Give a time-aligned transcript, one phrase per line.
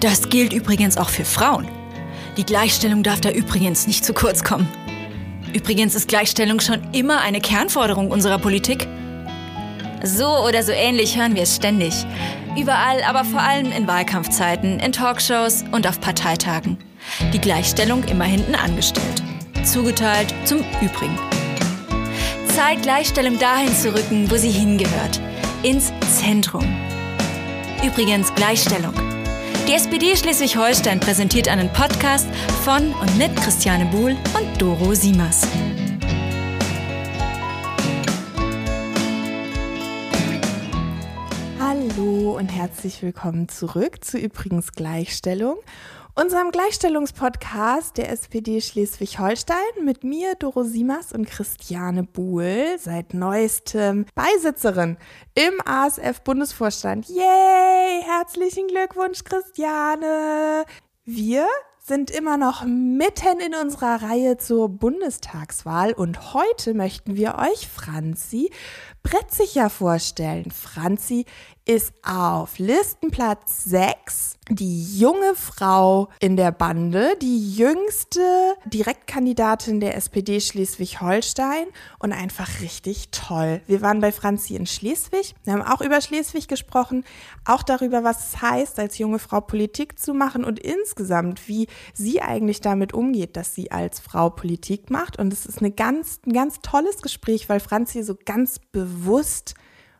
[0.00, 1.68] Das gilt übrigens auch für Frauen.
[2.36, 4.68] Die Gleichstellung darf da übrigens nicht zu kurz kommen.
[5.54, 8.86] Übrigens ist Gleichstellung schon immer eine Kernforderung unserer Politik.
[10.02, 11.94] So oder so ähnlich hören wir es ständig.
[12.58, 16.76] Überall, aber vor allem in Wahlkampfzeiten, in Talkshows und auf Parteitagen.
[17.32, 19.22] Die Gleichstellung immer hinten angestellt.
[19.64, 21.18] Zugeteilt zum Übrigen.
[22.54, 25.20] Zeit, Gleichstellung dahin zu rücken, wo sie hingehört.
[25.62, 26.64] Ins Zentrum.
[27.82, 28.94] Übrigens Gleichstellung.
[29.68, 32.28] Die SPD Schleswig-Holstein präsentiert einen Podcast
[32.62, 35.42] von und mit Christiane Buhl und Doro Siemers.
[41.58, 45.56] Hallo und herzlich willkommen zurück zu Übrigens Gleichstellung
[46.16, 54.96] unserem Gleichstellungspodcast der SPD Schleswig-Holstein mit mir, Doro Simas und Christiane Buhl, seit neuestem Beisitzerin
[55.34, 57.08] im ASF-Bundesvorstand.
[57.08, 58.02] Yay!
[58.02, 60.64] Herzlichen Glückwunsch, Christiane!
[61.04, 61.46] Wir
[61.78, 68.50] sind immer noch mitten in unserer Reihe zur Bundestagswahl und heute möchten wir euch Franzi
[69.04, 70.50] Bretzicher vorstellen.
[70.50, 71.26] Franzi
[71.66, 80.40] ist auf Listenplatz 6 die junge Frau in der Bande, die jüngste Direktkandidatin der SPD
[80.40, 81.66] Schleswig-Holstein
[81.98, 83.60] und einfach richtig toll.
[83.66, 87.04] Wir waren bei Franzi in Schleswig, wir haben auch über Schleswig gesprochen,
[87.44, 92.22] auch darüber, was es heißt, als junge Frau Politik zu machen und insgesamt, wie sie
[92.22, 95.18] eigentlich damit umgeht, dass sie als Frau Politik macht.
[95.18, 99.56] Und es ist eine ganz, ein ganz tolles Gespräch, weil Franzi so ganz bewusst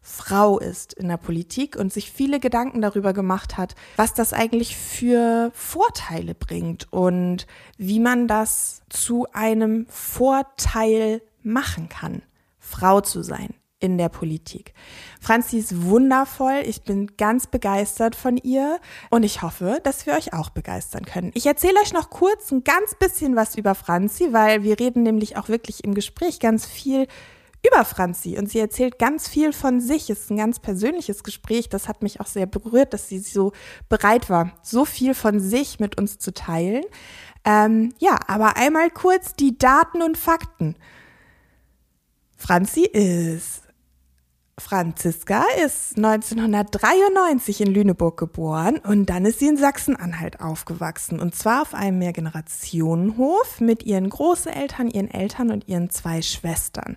[0.09, 4.77] Frau ist in der Politik und sich viele Gedanken darüber gemacht hat, was das eigentlich
[4.77, 12.23] für Vorteile bringt und wie man das zu einem Vorteil machen kann,
[12.61, 14.75] Frau zu sein in der Politik.
[15.21, 16.63] Franzi ist wundervoll.
[16.65, 18.79] Ich bin ganz begeistert von ihr
[19.11, 21.33] und ich hoffe, dass wir euch auch begeistern können.
[21.35, 25.37] Ich erzähle euch noch kurz ein ganz bisschen was über Franzi, weil wir reden nämlich
[25.37, 27.07] auch wirklich im Gespräch ganz viel
[27.65, 30.11] über Franzi und sie erzählt ganz viel von sich.
[30.11, 31.69] Es ist ein ganz persönliches Gespräch.
[31.69, 33.53] Das hat mich auch sehr berührt, dass sie so
[33.89, 36.85] bereit war, so viel von sich mit uns zu teilen.
[37.45, 40.77] Ähm, ja, aber einmal kurz die Daten und Fakten.
[42.37, 43.63] Franzi ist
[44.59, 51.61] Franziska ist 1993 in Lüneburg geboren und dann ist sie in Sachsen-Anhalt aufgewachsen und zwar
[51.61, 56.97] auf einem Mehrgenerationenhof mit ihren Großeltern, ihren Eltern und ihren zwei Schwestern.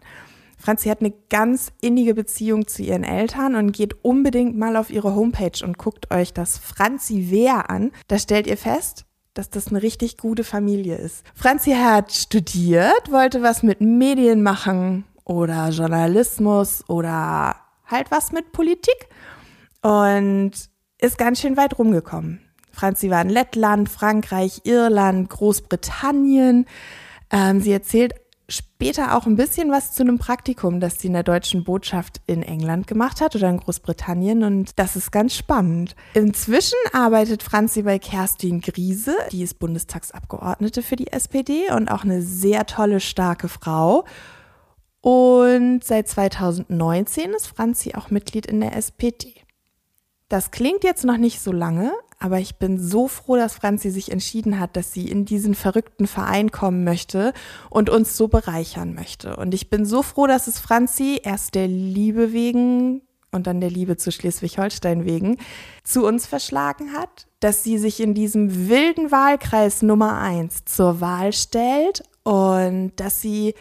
[0.60, 5.16] Franzi hat eine ganz innige Beziehung zu ihren Eltern und geht unbedingt mal auf ihre
[5.16, 7.92] Homepage und guckt euch das Franzi Wehr an.
[8.08, 11.24] Da stellt ihr fest, dass das eine richtig gute Familie ist.
[11.34, 17.56] Franzi hat studiert, wollte was mit Medien machen oder Journalismus oder
[17.86, 19.08] halt was mit Politik
[19.82, 20.52] und
[21.00, 22.42] ist ganz schön weit rumgekommen.
[22.72, 26.66] Franzi war in Lettland, Frankreich, Irland, Großbritannien.
[27.32, 28.14] Ähm, sie erzählt
[28.50, 32.44] später auch ein bisschen was zu einem Praktikum, das sie in der deutschen Botschaft in
[32.44, 35.96] England gemacht hat oder in Großbritannien und das ist ganz spannend.
[36.14, 42.22] Inzwischen arbeitet Franzi bei Kerstin Griese, die ist Bundestagsabgeordnete für die SPD und auch eine
[42.22, 44.06] sehr tolle, starke Frau.
[45.02, 49.34] Und seit 2019 ist Franzi auch Mitglied in der SPD.
[50.28, 54.12] Das klingt jetzt noch nicht so lange, aber ich bin so froh, dass Franzi sich
[54.12, 57.34] entschieden hat, dass sie in diesen verrückten Verein kommen möchte
[57.70, 59.38] und uns so bereichern möchte.
[59.38, 63.70] Und ich bin so froh, dass es Franzi erst der Liebe wegen und dann der
[63.70, 65.38] Liebe zu Schleswig-Holstein wegen
[65.84, 71.32] zu uns verschlagen hat, dass sie sich in diesem wilden Wahlkreis Nummer eins zur Wahl
[71.32, 73.56] stellt und dass sie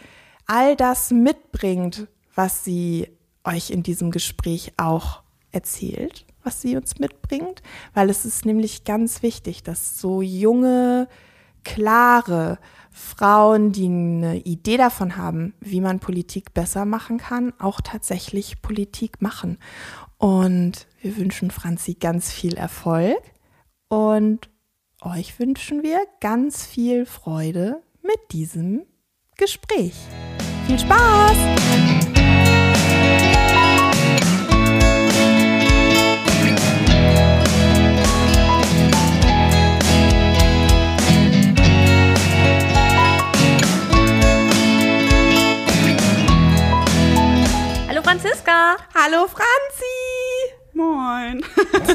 [0.47, 3.07] all das mitbringt, was sie
[3.45, 5.21] euch in diesem Gespräch auch
[5.51, 7.61] erzählt was sie uns mitbringt,
[7.93, 11.07] weil es ist nämlich ganz wichtig, dass so junge,
[11.63, 12.57] klare
[12.89, 19.21] Frauen, die eine Idee davon haben, wie man Politik besser machen kann, auch tatsächlich Politik
[19.21, 19.59] machen.
[20.17, 23.21] Und wir wünschen Franzi ganz viel Erfolg
[23.87, 24.49] und
[25.01, 28.87] euch wünschen wir ganz viel Freude mit diesem
[29.37, 29.93] Gespräch.
[30.65, 32.08] Viel Spaß!
[48.19, 48.75] Franziska.
[48.93, 49.95] Hallo Franzi.
[50.73, 51.41] Moin.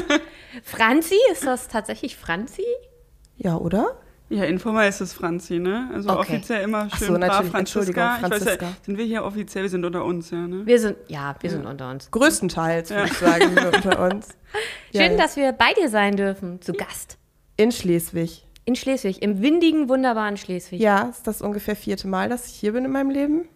[0.63, 2.65] Franzi, ist das tatsächlich Franzi?
[3.37, 3.99] Ja, oder?
[4.29, 5.87] Ja, informell ist es Franzi, ne?
[5.93, 6.19] Also okay.
[6.19, 8.17] offiziell immer schön so, brav Franziska.
[8.17, 8.53] Franziska.
[8.53, 10.65] Ich weiß ja, sind wir hier offiziell, wir sind unter uns, ja, ne?
[10.65, 11.57] Wir sind, ja, wir ja.
[11.57, 12.09] sind unter uns.
[12.09, 13.05] Größtenteils, würde ja.
[13.05, 14.29] ich sagen, wir unter uns.
[14.95, 17.19] Schön, dass wir bei dir sein dürfen, zu Gast.
[17.55, 18.47] In Schleswig.
[18.63, 20.81] In Schleswig, im windigen, wunderbaren Schleswig.
[20.81, 23.47] Ja, ist das ungefähr vierte Mal, dass ich hier bin in meinem Leben.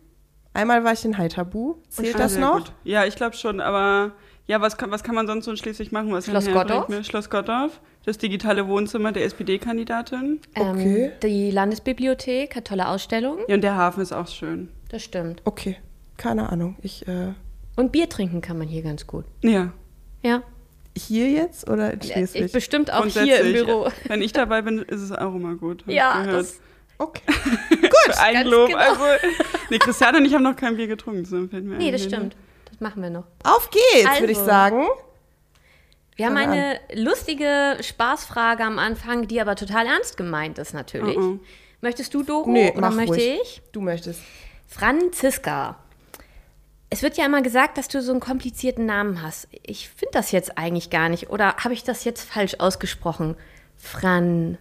[0.59, 1.75] Einmal war ich in Heiterbu.
[1.89, 2.57] Zählt Ah, das noch?
[2.57, 2.73] gut.
[2.83, 4.11] Ja, ich glaube schon, aber
[4.47, 6.11] ja, was kann, was kann man sonst so in Schleswig machen?
[6.11, 6.87] Was Schloss Gottorf?
[7.05, 10.39] Schloss Gottorf, das digitale Wohnzimmer der SPD-Kandidatin.
[10.55, 11.05] Okay.
[11.05, 13.43] Ähm, die Landesbibliothek hat tolle Ausstellungen.
[13.47, 14.69] Ja, und der Hafen ist auch schön.
[14.89, 15.41] Das stimmt.
[15.45, 15.77] Okay,
[16.17, 16.75] keine Ahnung.
[16.81, 17.33] Ich, äh,
[17.75, 19.25] Und Bier trinken kann man hier ganz gut.
[19.41, 19.71] Ja,
[20.23, 20.41] Ja.
[20.97, 22.51] hier jetzt oder in Ich Schleswig?
[22.51, 23.87] bestimmt auch hier im Büro.
[24.07, 25.83] Wenn ich dabei bin, ist es auch immer gut.
[25.87, 26.59] Ja, ich das,
[26.99, 27.21] Okay.
[27.31, 28.67] Für Eigenlob.
[28.67, 28.79] genau.
[28.79, 29.03] Also,
[29.69, 31.25] nee, Christiane und ich haben noch kein Bier getrunken.
[31.25, 31.93] So fällt mir nee, ein.
[31.93, 32.35] das stimmt.
[32.69, 33.23] Das machen wir noch.
[33.43, 34.19] Auf geht's, Also.
[34.21, 34.85] würde ich sagen.
[36.15, 41.17] Wir haben eine lustige Spaßfrage am Anfang, die aber total ernst gemeint ist natürlich.
[41.17, 41.39] Oh, oh.
[41.79, 43.39] Möchtest du, Doro, Nee, oder mach möchte ruhig.
[43.41, 43.61] ich?
[43.71, 44.19] Du möchtest.
[44.67, 45.77] Franziska.
[46.89, 49.47] Es wird ja immer gesagt, dass du so einen komplizierten Namen hast.
[49.63, 51.29] Ich finde das jetzt eigentlich gar nicht.
[51.29, 53.37] Oder habe ich das jetzt falsch ausgesprochen?
[53.77, 54.57] Franziska.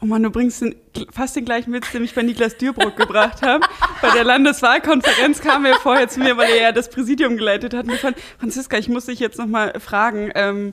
[0.00, 0.74] Oh Mann, du bringst den,
[1.12, 3.66] fast den gleichen Witz, den ich bei Niklas Dürbrock gebracht habe.
[4.02, 7.86] Bei der Landeswahlkonferenz kam er vorher zu mir, weil er ja das Präsidium geleitet hat.
[7.86, 10.72] Und ich fand, Franziska, ich muss dich jetzt noch mal fragen, ähm,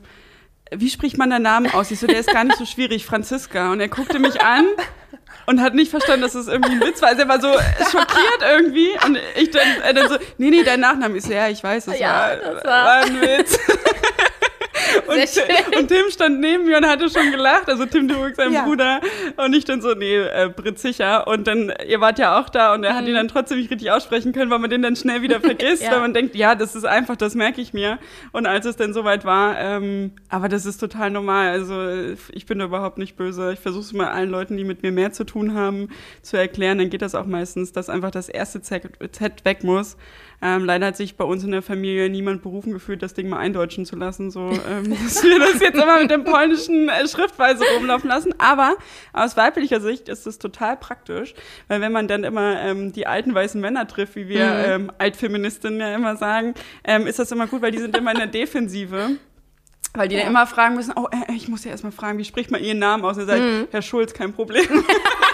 [0.72, 1.90] wie spricht man deinen Namen aus?
[1.90, 3.70] Ich so, der ist gar nicht so schwierig, Franziska.
[3.72, 4.66] Und er guckte mich an
[5.46, 7.10] und hat nicht verstanden, dass es irgendwie ein Witz war.
[7.10, 7.52] Also er war so
[7.90, 8.88] schockiert irgendwie.
[9.06, 11.18] Und ich dann, er dann so, nee, nee, dein Nachname.
[11.18, 13.58] Ich so, ja, ich weiß, das, Ja, war, das war- war ein Witz.
[15.06, 18.64] Und, und Tim stand neben mir und hatte schon gelacht, also Tim Duruck, sein Ja.
[18.64, 19.00] Bruder.
[19.36, 21.26] Und ich dann so, nee, äh, Brit sicher.
[21.26, 22.96] Und dann, ihr wart ja auch da und er Mhm.
[22.96, 25.82] hat ihn dann trotzdem nicht richtig aussprechen können, weil man den dann schnell wieder vergisst,
[25.82, 25.92] Ja.
[25.92, 27.98] weil man denkt, ja, das ist einfach, das merke ich mir.
[28.32, 31.48] Und als es dann soweit war, ähm, aber das ist total normal.
[31.50, 31.76] Also
[32.32, 33.52] ich bin da überhaupt nicht böse.
[33.52, 35.88] Ich versuche es mal allen Leuten, die mit mir mehr zu tun haben,
[36.22, 36.78] zu erklären.
[36.78, 39.96] Dann geht das auch meistens, dass einfach das erste Z, Z weg muss.
[40.42, 43.38] Ähm, leider hat sich bei uns in der Familie niemand berufen gefühlt, das Ding mal
[43.38, 47.64] eindeutschen zu lassen, so ähm, dass wir das jetzt immer mit dem polnischen äh, Schriftweise
[47.76, 48.34] rumlaufen lassen.
[48.38, 48.76] Aber
[49.12, 51.34] aus weiblicher Sicht ist es total praktisch,
[51.68, 55.80] weil wenn man dann immer ähm, die alten weißen Männer trifft, wie wir ähm, Altfeministinnen
[55.80, 56.54] ja immer sagen,
[56.84, 59.16] ähm, ist das immer gut, weil die sind immer in der Defensive.
[59.94, 62.50] Weil die dann immer fragen müssen, oh, äh, ich muss ja erstmal fragen, wie spricht
[62.50, 63.16] man ihren Namen aus?
[63.16, 64.66] Und er sagt, Herr Schulz, kein Problem.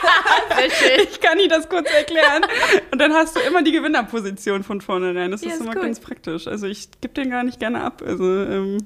[0.56, 1.06] Sehr schön.
[1.10, 2.42] Ich kann Ihnen das kurz erklären.
[2.90, 5.30] Und dann hast du immer die Gewinnerposition von vornherein.
[5.30, 5.82] Das Ja, ist ist immer gut.
[5.82, 6.46] ganz praktisch.
[6.46, 8.02] Also ich gebe den gar nicht gerne ab.
[8.06, 8.78] Also ähm,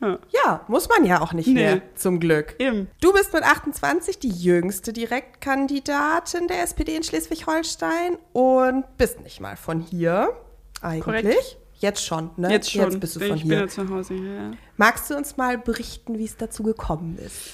[0.00, 1.54] Ja, muss man ja auch nicht Nee.
[1.54, 2.56] mehr, zum Glück.
[2.58, 2.88] eben.
[3.00, 9.56] Du bist mit 28 die jüngste Direktkandidatin der SPD in Schleswig-Holstein und bist nicht mal
[9.56, 10.32] von hier,
[10.80, 11.04] eigentlich.
[11.04, 11.56] Korrekt.
[11.78, 12.50] Jetzt schon, ne?
[12.50, 12.82] Jetzt schon.
[12.82, 13.58] Jetzt bist du ich von bin hier.
[13.60, 14.32] ja zu Hause hier.
[14.34, 14.50] Ja.
[14.76, 17.52] Magst du uns mal berichten, wie es dazu gekommen ist?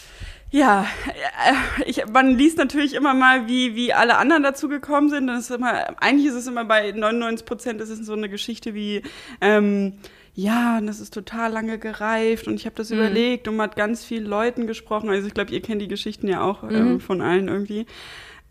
[0.51, 5.27] Ja, äh, ich, man liest natürlich immer mal, wie, wie alle anderen dazu gekommen sind.
[5.27, 8.75] Das ist immer, eigentlich ist es immer bei 99 Prozent, ist es so eine Geschichte
[8.75, 9.03] wie,
[9.41, 9.95] ähm,
[10.35, 13.77] ja, und das ist total lange gereift und ich habe das überlegt und man hat
[13.77, 15.11] ganz vielen Leuten gesprochen.
[15.11, 17.87] Also ich glaube, ihr kennt die Geschichten ja auch ähm, von allen irgendwie.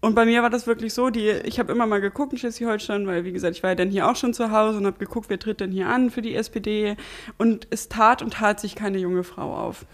[0.02, 3.08] Und bei mir war das wirklich so, die, ich habe immer mal geguckt in Schleswig-Holstein,
[3.08, 5.30] weil wie gesagt, ich war ja dann hier auch schon zu Hause und habe geguckt,
[5.30, 6.98] wer tritt denn hier an für die SPD.
[7.38, 9.86] Und es tat und tat sich keine junge Frau auf.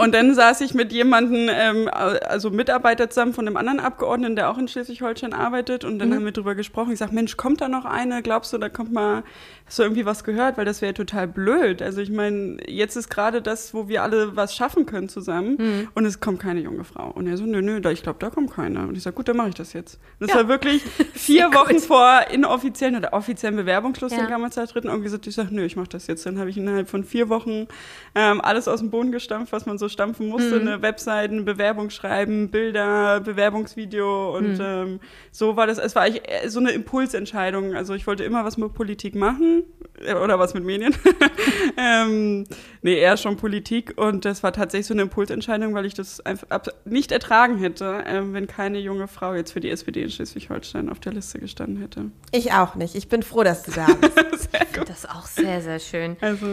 [0.00, 4.50] Und dann saß ich mit jemandem, ähm, also Mitarbeiter zusammen von einem anderen Abgeordneten, der
[4.50, 5.84] auch in Schleswig-Holstein arbeitet.
[5.84, 6.92] Und dann haben wir drüber gesprochen.
[6.92, 8.22] Ich sag, Mensch, kommt da noch eine?
[8.22, 9.22] Glaubst du, da kommt mal,
[9.66, 10.56] hast du irgendwie was gehört?
[10.58, 11.82] Weil das wäre total blöd.
[11.82, 15.88] Also ich meine, jetzt ist gerade das, wo wir alle was schaffen können zusammen.
[15.94, 17.10] Und es kommt keine junge Frau.
[17.10, 18.86] Und er so, nö, nö, da, ich glaube, da kommt keine.
[18.88, 19.98] Und ich sag, gut, dann mache ich das jetzt.
[20.18, 24.18] Und das war wirklich vier Wochen vor inoffiziellen oder offiziellen Bewerbungsschluss, Ja.
[24.20, 24.88] den kann man zertreten.
[24.88, 26.24] Und gesagt, ich sag, nö, ich mache das jetzt.
[26.24, 27.66] Dann habe ich innerhalb von vier Wochen
[28.14, 30.60] ähm, alles aus dem Boden gestampft, was man so stampfen musste.
[30.60, 35.78] Eine Webseite, eine Bewerbung schreiben, Bilder, Bewerbungsvideo und ähm, so war das.
[35.78, 37.74] Es war eigentlich so eine Impulsentscheidung.
[37.74, 39.64] Also ich wollte immer was mit Politik machen
[40.04, 40.94] äh, oder was mit Medien.
[41.76, 42.46] ähm,
[42.82, 46.46] nee, eher schon Politik und das war tatsächlich so eine Impulsentscheidung, weil ich das einfach
[46.84, 51.00] nicht ertragen hätte, ähm, wenn keine junge Frau jetzt für die SPD in Schleswig-Holstein auf
[51.00, 52.10] der Liste gestanden hätte.
[52.32, 52.94] Ich auch nicht.
[52.94, 54.16] Ich bin froh, dass du da bist.
[54.50, 54.88] Sehr gut.
[54.88, 56.16] Das ist auch sehr, sehr schön.
[56.20, 56.46] Also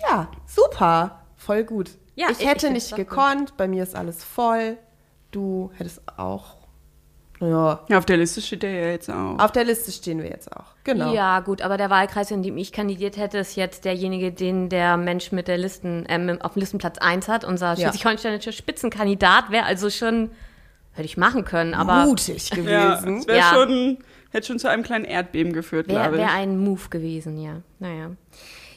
[0.00, 1.25] ja, super.
[1.46, 1.90] Voll gut.
[2.16, 3.08] Ja, ich hätte ich nicht auch gut.
[3.08, 3.56] gekonnt.
[3.56, 4.76] Bei mir ist alles voll.
[5.30, 6.56] Du hättest auch.
[7.38, 9.38] Naja, ja, auf der Liste steht der ja jetzt auch.
[9.38, 10.64] auf der Liste stehen wir jetzt auch.
[10.84, 11.12] Genau.
[11.12, 14.96] Ja, gut, aber der Wahlkreis, in dem ich kandidiert hätte, ist jetzt derjenige, den der
[14.96, 17.44] Mensch mit der Listen, ähm, auf dem Listenplatz 1 hat.
[17.44, 17.76] Unser Ja.
[17.76, 20.30] schleswig-holsteinischer Spitzenkandidat wäre also schon,
[20.92, 23.18] hätte ich machen können, aber Mutig ja, gewesen.
[23.18, 23.50] es wäre Ja.
[23.52, 23.98] schon,
[24.30, 26.22] hätte schon zu einem kleinen Erdbeben geführt, wäre glaube ich.
[26.22, 27.60] wär ein Move gewesen, ja.
[27.78, 28.12] Naja.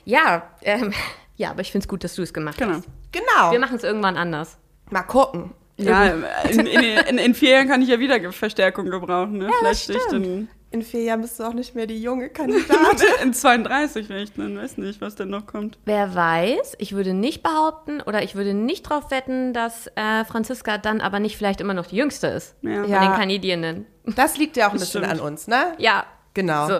[0.03, 0.93] Ja, ähm,
[1.39, 2.73] ja, aber ich finde es gut, dass du es gemacht Genau.
[2.75, 2.87] hast.
[3.11, 3.51] Genau.
[3.51, 4.57] Wir machen es irgendwann anders.
[4.91, 5.51] Mal gucken.
[5.77, 6.05] Ja,
[6.51, 9.37] in, in, in, in vier Jahren kann ich ja wieder Verstärkung gebrauchen.
[9.37, 9.49] Ne?
[9.59, 13.07] Vielleicht stehe ich dann in vier Jahren bist du auch nicht mehr die junge Kandidatin.
[13.23, 15.79] In 32 wäre ich dann, weiß nicht, was denn noch kommt.
[15.85, 20.77] Wer weiß, ich würde nicht behaupten oder ich würde nicht darauf wetten, dass äh, Franziska
[20.77, 22.83] dann aber nicht vielleicht immer noch die Jüngste ist Ja.
[22.83, 22.99] von Ja.
[22.99, 23.87] den Kandidierenden.
[24.05, 25.19] Das liegt ja auch ein Das bisschen stimmt.
[25.21, 25.73] an uns, ne?
[25.79, 26.05] Ja,
[26.35, 26.67] Genau.
[26.67, 26.79] so,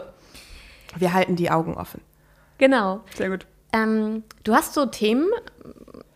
[0.98, 2.02] Wir halten die Augen offen.
[2.60, 3.02] genau.
[3.16, 3.48] Sehr gut.
[3.74, 5.28] Ähm, du hast so Themen,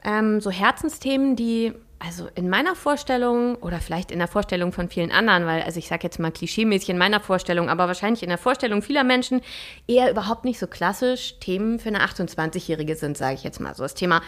[0.04, 1.74] ähm, so Herzensthemen, die
[2.06, 5.88] also in meiner Vorstellung oder vielleicht in der Vorstellung von vielen anderen, weil also ich
[5.88, 9.40] sage jetzt mal klischeemäßig in meiner Vorstellung, aber wahrscheinlich in der Vorstellung vieler Menschen
[9.88, 13.84] eher überhaupt nicht so klassisch Themen für eine 28-Jährige sind, sage ich jetzt mal so.
[13.84, 14.22] Das Thema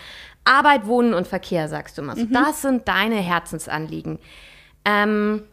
[0.45, 2.15] Arbeit, Wohnen und Verkehr, sagst du mal.
[2.15, 4.19] So, Das sind deine Herzensanliegen.
[4.85, 5.43] Ähm,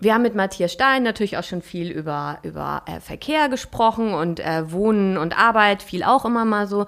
[0.00, 4.40] wir haben mit Matthias Stein natürlich auch schon viel über, über äh, Verkehr gesprochen und
[4.40, 6.86] äh, Wohnen und Arbeit, viel auch immer mal so.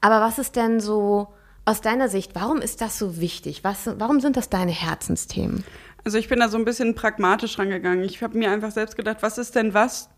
[0.00, 1.28] Aber was ist denn so
[1.64, 3.64] aus deiner Sicht, warum ist das so wichtig?
[3.64, 5.64] Was, warum sind das deine Herzensthemen?
[6.04, 8.04] Also ich bin da so ein bisschen pragmatisch rangegangen.
[8.04, 10.08] Ich habe mir einfach selbst gedacht, was ist denn was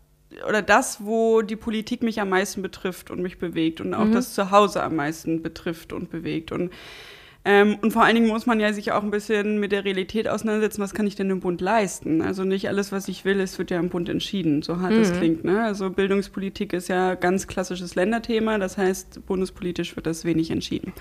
[0.47, 4.33] oder das, wo die Politik mich am meisten betrifft und mich bewegt und auch das
[4.33, 6.51] Zuhause am meisten betrifft und bewegt.
[6.51, 6.71] Und,
[7.45, 10.27] ähm, und vor allen Dingen muss man ja sich auch ein bisschen mit der Realität
[10.27, 12.23] auseinandersetzen, was kann ich denn im Bund leisten?
[12.23, 15.13] Also nicht alles, was ich will, es wird ja im Bund entschieden, so hart es
[15.13, 15.43] klingt.
[15.43, 15.63] Ne?
[15.63, 20.93] Also Bildungspolitik ist ja ganz klassisches Länderthema, das heißt, bundespolitisch wird das wenig entschieden.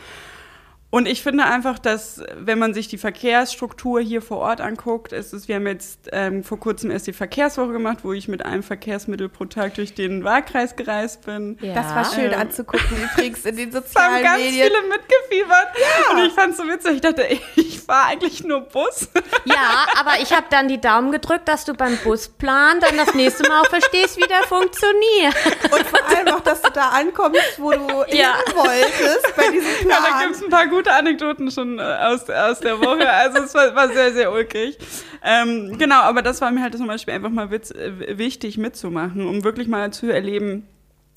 [0.94, 5.32] Und ich finde einfach, dass wenn man sich die Verkehrsstruktur hier vor Ort anguckt, ist
[5.32, 8.62] es, wir haben jetzt ähm, vor kurzem erst die Verkehrswoche gemacht, wo ich mit einem
[8.62, 11.58] Verkehrsmittel pro Tag durch den Wahlkreis gereist bin.
[11.74, 12.38] Das war schön Ähm.
[12.38, 14.66] anzugucken, übrigens in den Es haben sozialen ganz Medien.
[14.68, 15.66] viele mitgefiebert.
[16.12, 16.92] Und ich fand es so witzig.
[16.94, 17.22] Ich dachte,
[17.56, 19.08] ich fahre eigentlich nur Bus.
[19.46, 23.46] Ja, aber ich habe dann die Daumen gedrückt, dass du beim Busplan dann das nächste
[23.48, 25.34] Mal auch verstehst, wie der funktioniert.
[25.70, 28.36] Und vor allem auch, dass du da ankommst, wo du Ja.
[28.46, 30.20] hin wolltest bei diesem Ja, da Plan.
[30.22, 33.08] gibt es ein paar gute Anekdoten schon äh, aus, aus der Woche.
[33.10, 34.78] Also es war, war sehr, sehr ulkig.
[35.22, 39.26] Ähm, genau, aber das war mir halt zum Beispiel einfach mal witz, äh, wichtig mitzumachen,
[39.26, 40.66] um wirklich mal zu erleben,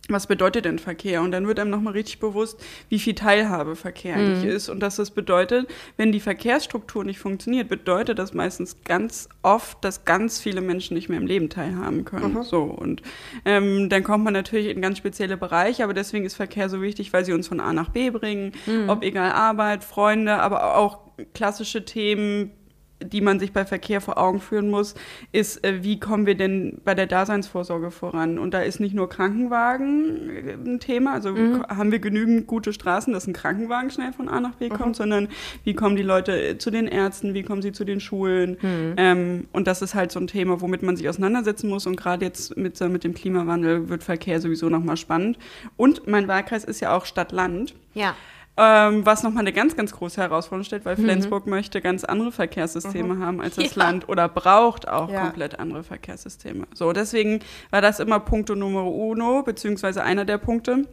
[0.10, 1.22] was bedeutet denn Verkehr?
[1.22, 4.70] Und dann wird einem nochmal richtig bewusst, wie viel Teilhabe Verkehr eigentlich ist.
[4.70, 10.06] Und dass das bedeutet, wenn die Verkehrsstruktur nicht funktioniert, bedeutet das meistens ganz oft, dass
[10.06, 12.44] ganz viele Menschen nicht mehr im Leben teilhaben können.
[12.44, 12.64] So.
[12.64, 13.02] Und
[13.46, 17.12] ähm, dann kommt man natürlich in ganz spezielle Bereiche, aber deswegen ist Verkehr so wichtig,
[17.14, 18.54] weil sie uns von A nach B bringen.
[18.88, 21.00] Ob egal Arbeit, Freunde, aber auch
[21.34, 22.52] klassische Themen,
[23.04, 24.96] die man sich bei Verkehr vor Augen führen muss,
[25.32, 28.40] ist, äh, wie kommen wir denn bei der Daseinsvorsorge voran?
[28.40, 31.36] Und da ist nicht nur Krankenwagen äh, ein Thema, also
[31.70, 35.28] haben wir genügend gute Straßen, dass ein Krankenwagen schnell von A nach B kommt, sondern
[35.64, 38.58] wie kommen die Leute äh, zu den Ärzten, wie kommen sie zu den Schulen?
[38.98, 41.86] Ähm, und das ist halt so ein Thema, womit man sich auseinandersetzen muss.
[41.86, 45.38] Und gerade jetzt mit, mit dem Klimawandel wird Verkehr sowieso nochmal spannend.
[45.76, 47.76] Und mein Wahlkreis ist ja auch Stadt-Land.
[47.94, 48.16] Ja.
[48.60, 53.20] Ähm, was nochmal eine ganz, ganz große Herausforderung stellt, weil Flensburg möchte ganz andere Verkehrssysteme
[53.24, 53.84] haben als das Ja.
[53.84, 55.26] Land oder braucht auch Ja.
[55.26, 56.66] komplett andere Verkehrssysteme.
[56.74, 60.88] So, deswegen war das immer Punkto Numero uno, beziehungsweise einer der Punkte.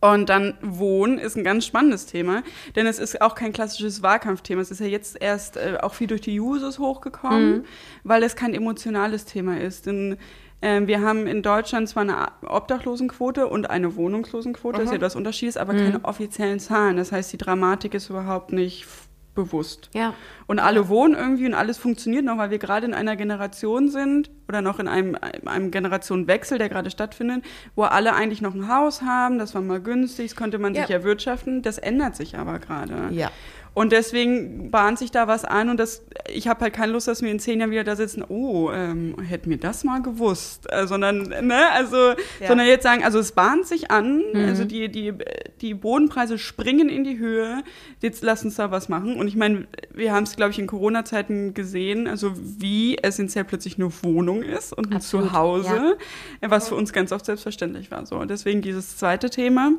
[0.00, 2.42] Und dann Wohnen ist ein ganz spannendes Thema,
[2.76, 4.60] denn es ist auch kein klassisches Wahlkampfthema.
[4.60, 7.64] Es ist ja jetzt erst äh, auch viel durch die Jusos hochgekommen,
[8.04, 9.86] weil es kein emotionales Thema ist.
[9.86, 10.18] Denn
[10.62, 15.50] wir haben in Deutschland zwar eine Obdachlosenquote und eine Wohnungslosenquote, das ist ja das Unterschied,
[15.50, 16.96] ist aber keine offiziellen Zahlen.
[16.96, 18.86] Das heißt, die Dramatik ist überhaupt nicht
[19.34, 19.90] bewusst.
[19.94, 20.14] Ja.
[20.46, 24.30] Und alle wohnen irgendwie und alles funktioniert noch, weil wir gerade in einer Generation sind
[24.48, 27.44] oder noch in einem, einem Generationenwechsel, der gerade stattfindet,
[27.74, 30.88] wo alle eigentlich noch ein Haus haben, das war mal günstig, das konnte man sich
[30.88, 30.96] Ja.
[30.96, 31.62] erwirtschaften.
[31.62, 33.08] Das ändert sich aber gerade.
[33.10, 33.30] Ja.
[33.74, 37.22] Und deswegen bahnt sich da was an und das, ich habe halt keine Lust, dass
[37.22, 40.66] wir in zehn Jahren wieder da sitzen, oh, ähm, hätten wir das mal gewusst.
[40.70, 41.96] Äh, sondern, ne, also,
[42.40, 42.46] Ja.
[42.46, 45.12] sondern jetzt sagen, also es bahnt sich an, also die, die,
[45.60, 47.64] die Bodenpreise springen in die Höhe,
[48.00, 49.16] jetzt lass uns da was machen.
[49.16, 53.76] Und ich meine, wir haben es, glaube ich, in Corona-Zeiten gesehen, also wie essentiell plötzlich
[53.76, 55.96] eine Wohnung ist und ein Absolut, Zuhause,
[56.40, 58.06] was für uns ganz oft selbstverständlich war.
[58.06, 59.72] So, und deswegen dieses zweite Thema.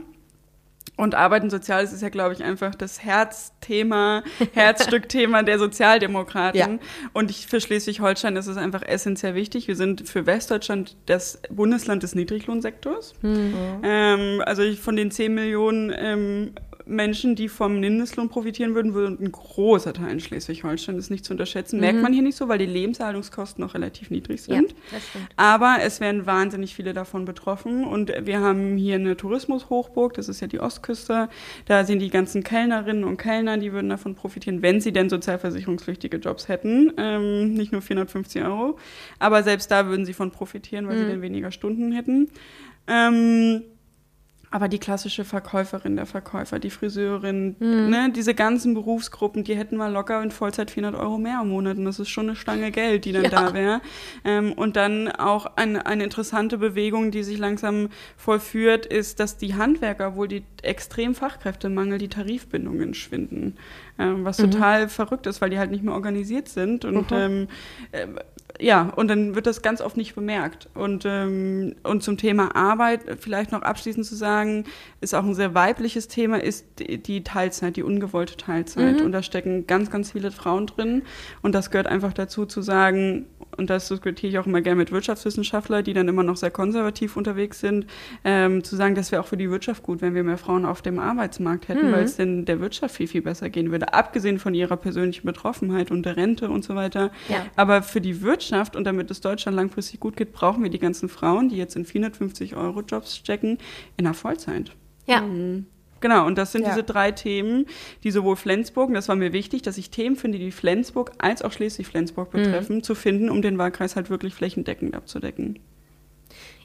[0.98, 4.24] Und Arbeit und Soziales ist ja, glaube ich, einfach das Herzthema,
[4.54, 6.60] Herzstückthema der Sozialdemokraten.
[6.60, 6.70] Ja.
[7.14, 9.68] Und ich, für Schleswig-Holstein ist es einfach essentiell wichtig.
[9.68, 13.14] Wir sind für Westdeutschland das Bundesland des Niedriglohnsektors.
[13.84, 16.54] Ähm, also ich, von den 10 Millionen ähm,
[16.86, 21.34] Menschen, die vom Mindestlohn profitieren würden, würde ein großer Teil in Schleswig-Holstein ist nicht zu
[21.34, 21.80] unterschätzen.
[21.80, 24.75] Merkt man hier nicht so, weil die Lebenserhaltungskosten noch relativ niedrig Ja, sind.
[24.92, 25.27] das stimmt.
[25.36, 27.84] Aber es werden wahnsinnig viele davon betroffen.
[27.86, 31.30] Und wir haben hier eine Tourismushochburg, das ist ja die Ostküste.
[31.65, 36.18] Da sind die ganzen Kellnerinnen und Kellner, die würden davon profitieren, wenn sie denn sozialversicherungspflichtige
[36.18, 36.94] Jobs hätten.
[36.98, 38.77] Ähm, nicht nur 450 Euro.
[39.20, 42.30] Aber selbst da würden sie von profitieren, weil sie dann weniger Stunden hätten.
[42.88, 43.63] Ähm,
[44.52, 49.92] Aber die klassische Verkäuferin, der Verkäufer, die Friseurin, ne, diese ganzen Berufsgruppen, die hätten mal
[49.92, 51.78] locker in Vollzeit 400 Euro mehr im Monat.
[51.78, 53.30] Und das ist schon eine Stange Geld, die dann Ja.
[53.30, 53.82] da wäre.
[54.24, 59.56] Ähm, und dann auch eine, eine interessante Bewegung, die sich langsam vollführt, ist, dass die
[59.56, 63.58] Handwerker, wohl die extrem Fachkräftemangel, die Tarifbindungen schwinden.
[63.98, 66.86] Ähm, was total verrückt ist, weil die halt nicht mehr organisiert sind.
[66.86, 67.48] Und ähm,
[67.92, 68.08] äh,
[68.59, 70.69] ja, und dann wird das ganz oft nicht bemerkt.
[70.74, 74.65] Und, ähm, und zum Thema Arbeit vielleicht noch abschließend zu sagen,
[75.01, 79.01] ist auch ein sehr weibliches Thema, ist die, die Teilzeit, die ungewollte Teilzeit.
[79.01, 81.03] Und da stecken ganz, ganz viele Frauen drin.
[81.41, 83.25] Und das gehört einfach dazu zu sagen,
[83.57, 87.17] und das diskutiere ich auch immer gerne mit Wirtschaftswissenschaftlern, die dann immer noch sehr konservativ
[87.17, 87.85] unterwegs sind,
[88.24, 90.81] ähm, zu sagen, das wäre auch für die Wirtschaft gut, wenn wir mehr Frauen auf
[90.81, 94.53] dem Arbeitsmarkt hätten, weil es denn der Wirtschaft viel, viel besser gehen würde, abgesehen von
[94.53, 97.12] ihrer persönlichen Betroffenheit und der Rente und so weiter.
[97.29, 97.45] Ja.
[97.55, 101.09] Aber für die Wirtschaft und damit es Deutschland langfristig gut geht, brauchen wir die ganzen
[101.09, 103.57] Frauen, die jetzt in 450 Euro Jobs stecken,
[103.97, 104.71] in der Vollzeit.
[105.07, 105.21] Ja.
[106.02, 106.70] Genau, und das sind Ja.
[106.70, 107.66] diese drei Themen,
[108.04, 111.42] die sowohl Flensburg, und das war mir wichtig, dass ich Themen finde, die Flensburg als
[111.42, 115.60] auch Schleswig-Flensburg betreffen, zu finden, um den Wahlkreis halt wirklich flächendeckend abzudecken.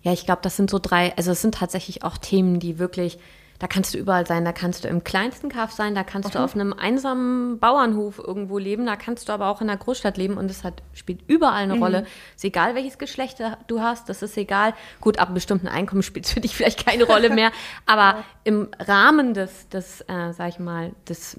[0.03, 3.19] Ja, ich glaube, das sind so drei, also es sind tatsächlich auch Themen, die wirklich,
[3.61, 6.39] da kannst du überall sein, da kannst du im kleinsten Kaff sein, da kannst du
[6.39, 10.39] auf einem einsamen Bauernhof irgendwo leben, da kannst du aber auch in einer Großstadt leben
[10.39, 12.07] und es hat, spielt überall eine Rolle.
[12.35, 13.37] Ist egal, welches Geschlecht
[13.69, 14.73] du hast, das ist egal.
[15.03, 17.53] Gut, ab einem bestimmten Einkommen spielt es für dich vielleicht keine Rolle mehr,
[17.85, 21.39] aber im Rahmen des, des äh, sag ich mal, des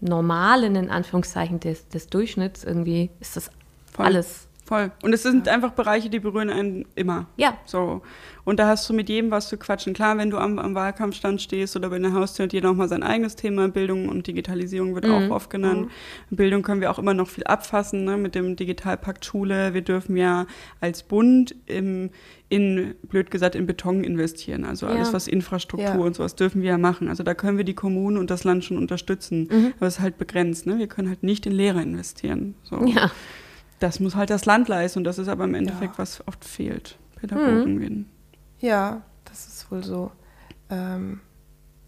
[0.00, 3.50] normalen, in Anführungszeichen, des, des Durchschnitts irgendwie, ist das
[3.92, 4.06] Voll.
[4.06, 4.48] alles.
[4.66, 4.92] Voll.
[5.02, 7.26] Und es sind einfach Bereiche, die berühren einen immer.
[7.36, 7.58] Ja.
[7.66, 8.00] So.
[8.44, 9.92] Und da hast du mit jedem was zu quatschen.
[9.92, 12.88] Klar, wenn du am, am Wahlkampfstand stehst oder bei der Haustür hat jeder noch mal
[12.88, 13.68] sein eigenes Thema.
[13.68, 15.90] Bildung und Digitalisierung wird auch oft genannt.
[16.30, 19.74] Bildung können wir auch immer noch viel abfassen, ne, mit dem Digitalpakt Schule.
[19.74, 20.46] Wir dürfen ja
[20.80, 22.08] als Bund im,
[22.48, 24.64] in, blöd gesagt, in Beton investieren.
[24.64, 25.12] Also alles, Ja.
[25.14, 25.98] was Infrastruktur Ja.
[26.00, 27.08] und sowas dürfen wir ja machen.
[27.08, 29.48] Also da können wir die Kommunen und das Land schon unterstützen.
[29.78, 30.66] Aber es ist halt begrenzt.
[30.66, 30.78] Ne?
[30.78, 32.54] Wir können halt nicht in Lehrer investieren.
[32.62, 32.82] So.
[32.86, 33.10] Ja.
[33.80, 35.98] Das muss halt das Land leisten und das ist aber im Endeffekt, Ja.
[35.98, 36.98] was oft fehlt.
[37.16, 38.10] Pädagogen werden.
[38.60, 40.10] Ja, das ist wohl so.
[40.70, 41.20] Ähm,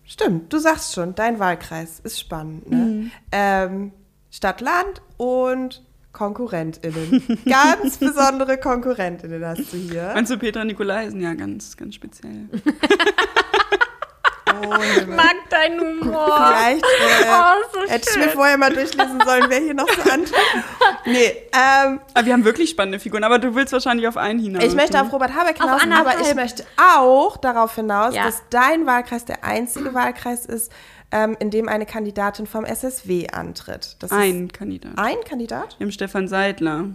[0.04, 2.68] stimmt, du sagst schon, dein Wahlkreis ist spannend.
[2.70, 3.10] Ne?
[3.32, 3.92] Ähm,
[4.30, 7.22] Stadt, Land und KonkurrentInnen.
[7.48, 10.10] Ganz besondere KonkurrentInnen hast du hier.
[10.14, 11.20] Meinst du Petra Nikolaisen?
[11.20, 12.48] Ja, ganz, ganz speziell.
[14.74, 15.16] Himmel.
[15.16, 16.26] Mag dein Humor.
[16.36, 20.10] Vielleicht äh, Oh, so hätte ich mir vorher mal durchlesen sollen, wer hier noch so
[20.10, 20.34] antritt.
[21.04, 24.64] Nee, ähm, Aber wir haben wirklich spannende Figuren, aber du willst wahrscheinlich auf einen hinaus.
[24.64, 25.02] Ich möchte ne?
[25.02, 28.24] auf Robert Habeck Auf hinaus, aber ich möchte auch darauf hinaus, Ja.
[28.24, 30.72] dass dein Wahlkreis der einzige Wahlkreis ist,
[31.12, 33.96] ähm, in dem eine Kandidatin vom SSW antritt.
[34.00, 34.92] Das Ein Kandidat.
[34.96, 35.76] Ein Kandidat?
[35.78, 36.86] Im Stefan Seidler.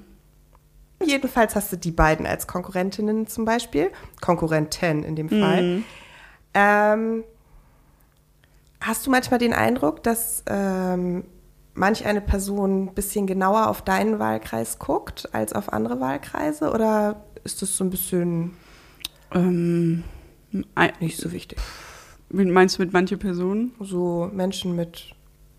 [1.03, 3.91] Jedenfalls hast du die beiden als Konkurrentinnen zum Beispiel.
[4.21, 5.83] Konkurrenten in dem Fall.
[6.53, 7.23] Ähm,
[8.81, 11.23] hast du manchmal den Eindruck, dass ähm,
[11.73, 16.71] manch eine Person ein bisschen genauer auf deinen Wahlkreis guckt als auf andere Wahlkreise?
[16.71, 18.55] Oder ist das so ein bisschen
[19.33, 20.03] Ähm,
[20.99, 21.59] nicht so wichtig?
[22.33, 23.73] wie meinst du mit manche Personen?
[23.79, 25.13] So Menschen mit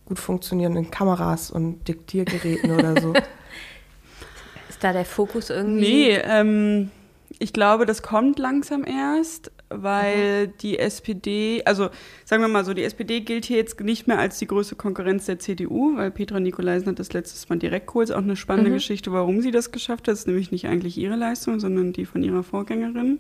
[0.07, 3.13] gut funktionierenden Kameras und Diktiergeräten oder so.
[4.69, 5.81] Ist da der Fokus irgendwie?
[5.81, 6.91] Nee, ähm,
[7.39, 11.91] ich glaube, das kommt langsam erst, weil die SPD, also
[12.25, 15.27] sagen wir mal so, die SPD gilt hier jetzt nicht mehr als die größte Konkurrenz
[15.27, 18.11] der CDU, weil Petra Nikolaisen hat das letztes Mal direkt geholt.
[18.11, 20.13] Ist auch eine spannende Geschichte, warum sie das geschafft hat.
[20.13, 23.19] Das ist nämlich nicht eigentlich ihre Leistung, sondern die von ihrer Vorgängerin.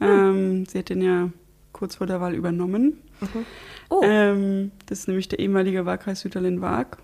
[0.00, 1.30] Ähm, sie hat den ja
[1.72, 2.98] kurz vor der Wahl übernommen.
[3.90, 4.00] Oh.
[4.02, 6.98] Ähm, das ist nämlich der ehemalige Wahlkreis Sütterlin-Waag.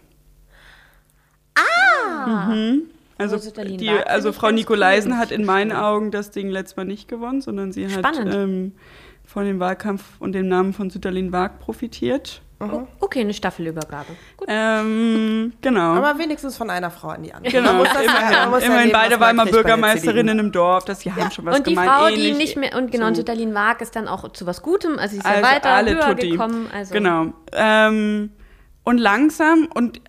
[1.54, 2.48] Ah.
[2.48, 2.82] Mhm.
[3.20, 7.40] Also, die, also Frau Nikolaisen hat in meinen Augen das Ding letztes Mal nicht gewonnen,
[7.40, 8.72] sondern sie hat ähm,
[9.24, 12.42] von dem Wahlkampf und dem Namen von Sütterlin-Waag profitiert.
[12.62, 14.08] Oh, okay, eine Staffelübergabe.
[14.36, 14.46] Gut.
[14.50, 15.94] Ähm, genau.
[15.94, 17.50] Aber wenigstens von einer Frau an die andere.
[17.50, 18.60] Genau, Man muss das ja- man immerhin.
[18.60, 21.90] ja immerhin beide der Bürgermeisterinnen im Dorf, das die haben schon was und die gemeint.
[21.90, 23.14] Frau, ähnlich, die nicht mehr, und genau, so.
[23.14, 25.94] Sütterlin Waag ist dann auch zu was Gutem, also sie ist ja Also weiter alle
[25.94, 26.30] höher Tutti.
[26.32, 26.68] gekommen.
[26.70, 26.92] Also.
[26.92, 27.32] Genau.
[27.52, 28.30] Ähm,
[28.84, 30.02] und langsam und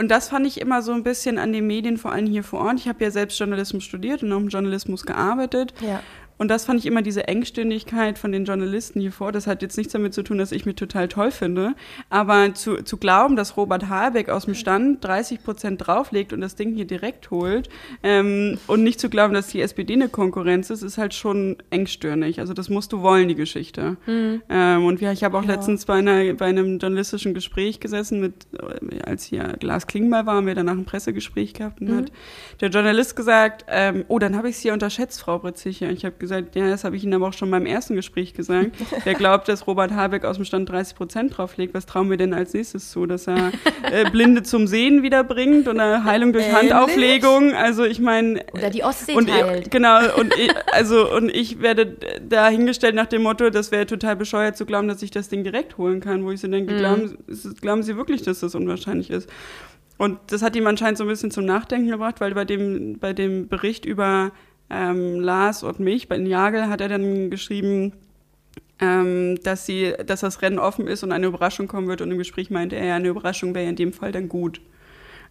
[0.00, 2.60] und das fand ich immer so ein bisschen an den Medien, vor allem hier vor
[2.60, 2.80] Ort.
[2.80, 5.74] Ich habe ja selbst Journalismus studiert und auch im Journalismus gearbeitet.
[5.82, 6.00] Ja.
[6.40, 9.30] Und das fand ich immer diese Engstündigkeit von den Journalisten hier vor.
[9.30, 11.74] Das hat jetzt nichts damit zu tun, dass ich mich total toll finde.
[12.08, 16.54] Aber zu, zu glauben, dass Robert Habeck aus dem Stand 30 Prozent drauflegt und das
[16.54, 17.68] Ding hier direkt holt
[18.02, 22.40] ähm, und nicht zu glauben, dass die SPD eine Konkurrenz ist, ist halt schon engstirnig.
[22.40, 23.98] Also das musst du wollen, die Geschichte.
[24.48, 28.46] Ähm, und wir, ich habe auch letztens bei, einer, bei einem journalistischen Gespräch gesessen, mit,
[28.54, 32.12] äh, als hier Glas Klingbeil war, haben wir danach ein Pressegespräch gehabt und hat
[32.62, 35.90] der Journalist gesagt, ähm, oh, dann habe ich Sie ja unterschätzt, Frau Britzicher.
[35.90, 38.34] Ich habe gesagt, gesagt, ja, das habe ich Ihnen aber auch schon beim ersten Gespräch
[38.34, 38.72] gesagt.
[39.04, 42.32] Wer glaubt, dass Robert Habeck aus dem Stand 30 Prozent drauflegt, was trauen wir denn
[42.32, 43.06] als nächstes zu?
[43.06, 43.52] Dass er
[43.90, 46.72] äh, Blinde zum Sehen wiederbringt oder Heilung durch Ähnlich?
[46.72, 47.54] Handauflegung?
[47.54, 48.44] Also ich meine...
[48.52, 49.28] Oder die Ostsee und.
[49.28, 53.86] Ich, genau, und ich, also, und ich werde da hingestellt nach dem Motto, das wäre
[53.86, 56.76] total bescheuert zu glauben, dass ich das Ding direkt holen kann, wo ich so denke,
[56.76, 57.18] glauben,
[57.60, 59.28] glauben Sie wirklich, dass das unwahrscheinlich ist?
[60.00, 63.12] Und das hat ihm anscheinend so ein bisschen zum Nachdenken gebracht, weil bei dem, bei
[63.12, 64.32] dem Bericht über
[64.70, 67.92] ähm, Lars und mich, bei Jagel, hat er dann geschrieben,
[68.80, 72.00] ähm, dass, sie, dass das Rennen offen ist und eine Überraschung kommen wird.
[72.00, 74.60] Und im Gespräch meinte er, ja, eine Überraschung wäre in dem Fall dann gut.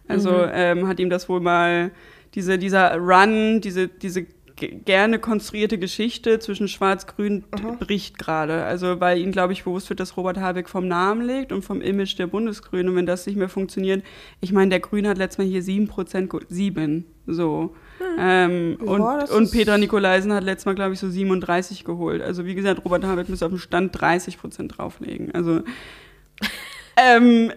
[0.08, 1.90] Also ähm, hat ihm das wohl mal,
[2.34, 4.24] diese, dieser Run, diese, diese
[4.56, 7.44] ge- gerne konstruierte Geschichte zwischen Schwarz-Grün
[7.78, 8.64] bricht gerade.
[8.64, 11.80] Also weil ihm, glaube ich, bewusst wird, dass Robert Habeck vom Namen legt und vom
[11.80, 12.88] Image der Bundesgrünen.
[12.88, 14.02] Und wenn das nicht mehr funktioniert,
[14.40, 16.46] ich meine, der Grüne hat letztes Mal hier 7% geholt.
[16.48, 17.74] Sieben, so.
[18.18, 22.22] Ähm, Ja, und, und Petra Nikolaisen hat letztes Mal, glaube ich, so 37 geholt.
[22.22, 25.32] Also wie gesagt, Robert Habeck muss auf dem Stand 30% drauflegen.
[25.34, 25.62] Also
[26.96, 27.52] ähm,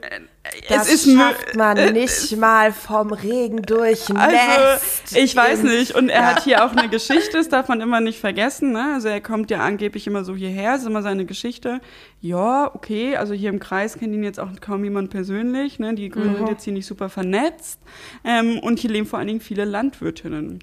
[0.67, 4.09] Das es ist schafft man nicht mal vom Regen durchnässt.
[4.19, 5.95] also, ich weiß nicht.
[5.95, 8.73] Und er hat hier auch eine Geschichte, das darf man immer nicht vergessen.
[8.73, 8.91] Ne?
[8.93, 11.79] Also er kommt ja angeblich immer so hierher, ist immer seine Geschichte.
[12.19, 15.79] Ja, okay, also hier im Kreis kennt ihn jetzt auch kaum jemand persönlich.
[15.79, 15.93] Ne?
[15.95, 17.79] Die Grünen sind jetzt hier nicht super vernetzt.
[18.25, 20.59] Ähm, und hier leben vor allen Dingen viele Landwirtinnen.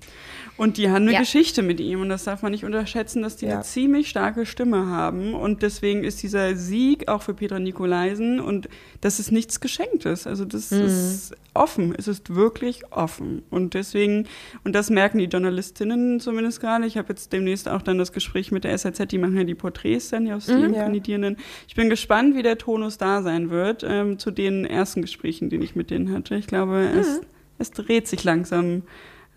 [0.58, 1.20] Und die haben eine Ja.
[1.20, 2.02] Geschichte mit ihm.
[2.02, 3.54] Und das darf man nicht unterschätzen, dass die Ja.
[3.54, 5.32] eine ziemlich starke Stimme haben.
[5.34, 8.68] Und deswegen ist dieser Sieg auch für Petra Nikolaisen und
[9.00, 10.26] das ist nichts Geschenktes.
[10.26, 11.94] Also das ist offen.
[11.96, 13.42] Es ist wirklich offen.
[13.50, 14.26] Und deswegen,
[14.64, 16.86] und das merken die Journalistinnen zumindest gerade.
[16.86, 19.54] Ich habe jetzt demnächst auch dann das Gespräch mit der SAZ, die machen ja die
[19.54, 20.82] Porträts dann ja aus den Ja.
[20.82, 21.36] Kandidierenden.
[21.68, 25.56] Ich bin gespannt, wie der Tonus da sein wird, ähm, zu den ersten Gesprächen, die
[25.56, 26.34] ich mit denen hatte.
[26.34, 27.20] Ich glaube, es,
[27.58, 28.82] es dreht sich langsam.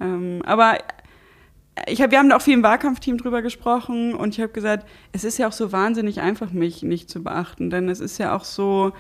[0.02, 0.78] Ähm, aber
[1.88, 4.88] ich hab, wir haben da auch viel im Wahlkampfteam drüber gesprochen und ich habe gesagt,
[5.12, 8.36] es ist ja auch so wahnsinnig einfach, mich nicht zu beachten, denn es ist ja
[8.36, 8.94] auch so,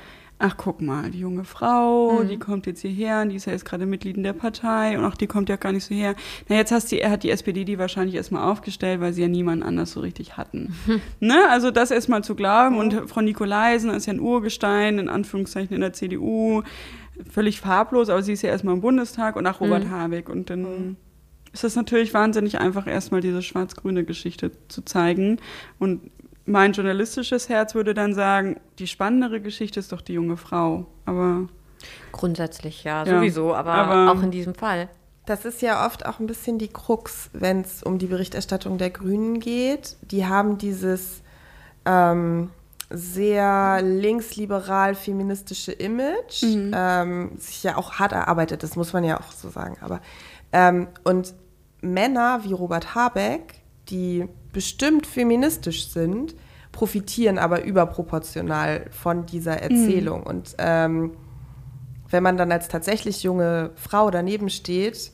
[0.43, 3.63] ach guck mal, die junge Frau, die kommt jetzt hierher und die ist ja jetzt
[3.63, 6.15] gerade Mitglied in der Partei und auch die kommt ja gar nicht so her.
[6.49, 9.63] Na, jetzt hast die, hat die SPD die wahrscheinlich erstmal aufgestellt, weil sie ja niemanden
[9.63, 10.75] anders so richtig hatten.
[11.21, 11.47] ne?
[11.49, 15.79] Also das erstmal zu glauben und Frau Nikolaisen ist ja ein Urgestein, in Anführungszeichen in
[15.81, 16.63] der CDU,
[17.31, 20.97] völlig farblos, aber sie ist ja erstmal im Bundestag und nach Robert Habeck und dann
[21.53, 25.37] ist es natürlich wahnsinnig einfach, erstmal diese schwarz-grüne Geschichte zu zeigen.
[25.79, 26.09] Und
[26.45, 30.85] mein journalistisches Herz würde dann sagen, die spannendere Geschichte ist doch die junge Frau.
[31.05, 31.47] Aber
[32.11, 34.89] Grundsätzlich ja, Ja, sowieso, aber, aber- auch in diesem Fall.
[35.25, 38.89] Das ist ja oft auch ein bisschen die Krux, wenn es um die Berichterstattung der
[38.89, 39.95] Grünen geht.
[40.01, 41.21] Die haben dieses
[41.85, 42.49] ähm,
[42.89, 49.49] sehr linksliberal-feministische Image, ähm, sich ja auch hart erarbeitet, das muss man ja auch so
[49.49, 49.77] sagen.
[49.81, 50.01] Aber
[50.51, 51.33] ähm, und
[51.81, 56.35] Männer wie Robert Habeck, die bestimmt feministisch sind,
[56.71, 60.23] profitieren aber überproportional von dieser Erzählung.
[60.23, 61.11] Und ähm,
[62.09, 65.11] wenn man dann als tatsächlich junge Frau daneben steht,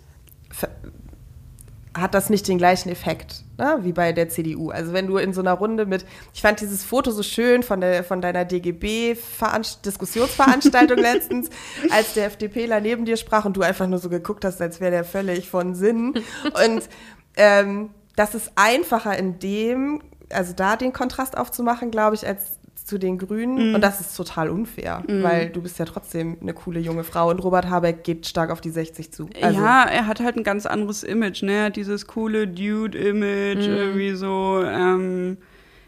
[1.96, 4.70] hat das nicht den gleichen Effekt ne, wie bei der CDU.
[4.70, 7.82] Also wenn du in so einer Runde mit, ich fand dieses Foto so schön von,
[7.82, 11.50] der, von deiner DGB-Diskussionsveranstaltung letztens,
[11.92, 14.92] als der FDPler neben dir sprach und du einfach nur so geguckt hast, als wäre
[14.92, 16.14] der völlig von Sinn.
[16.66, 16.88] Und
[17.36, 22.98] ähm, das ist einfacher in dem, also da den Kontrast aufzumachen, glaube ich, als zu
[22.98, 23.76] den Grünen.
[23.76, 27.40] Und das ist total unfair, weil du bist ja trotzdem eine coole junge Frau und
[27.40, 29.30] Robert Habeck geht stark auf die 60 zu.
[29.42, 31.54] Also, ja, er hat halt ein ganz anderes Image, ne?
[31.54, 34.64] Er hat dieses coole Dude-Image, irgendwie so.
[34.66, 35.38] Ähm,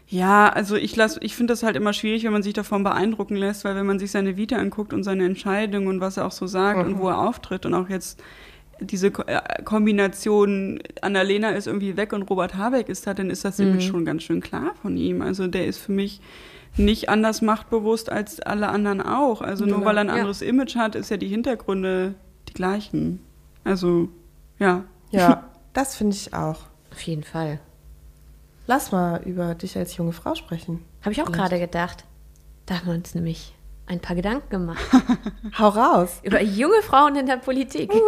[0.06, 3.34] ja, also ich lass, ich finde das halt immer schwierig, wenn man sich davon beeindrucken
[3.34, 6.32] lässt, weil wenn man sich seine Vita anguckt und seine Entscheidungen und was er auch
[6.32, 8.22] so sagt und wo er auftritt und auch jetzt
[8.82, 13.44] diese Ko äh, Kombination Annalena ist irgendwie weg und Robert Habeck ist da, dann ist
[13.44, 15.22] das Image schon ganz schön klar von ihm.
[15.22, 16.20] Also der ist für mich
[16.76, 19.42] nicht anders machtbewusst als alle anderen auch.
[19.42, 19.86] Also nur Genau.
[19.86, 20.14] weil er ein Ja.
[20.14, 22.14] anderes Image hat, ist ja die Hintergründe
[22.48, 23.20] die gleichen.
[23.64, 24.08] Also,
[24.58, 24.84] ja.
[25.10, 26.60] ja, das finde ich auch.
[26.90, 27.60] Auf jeden Fall.
[28.66, 30.80] Lass mal über dich als junge Frau sprechen.
[31.02, 32.04] Habe ich auch gerade gedacht.
[32.66, 33.54] Da haben wir uns nämlich
[33.86, 34.82] ein paar Gedanken gemacht.
[35.58, 36.20] Hau raus.
[36.22, 37.90] über junge Frauen in der Politik.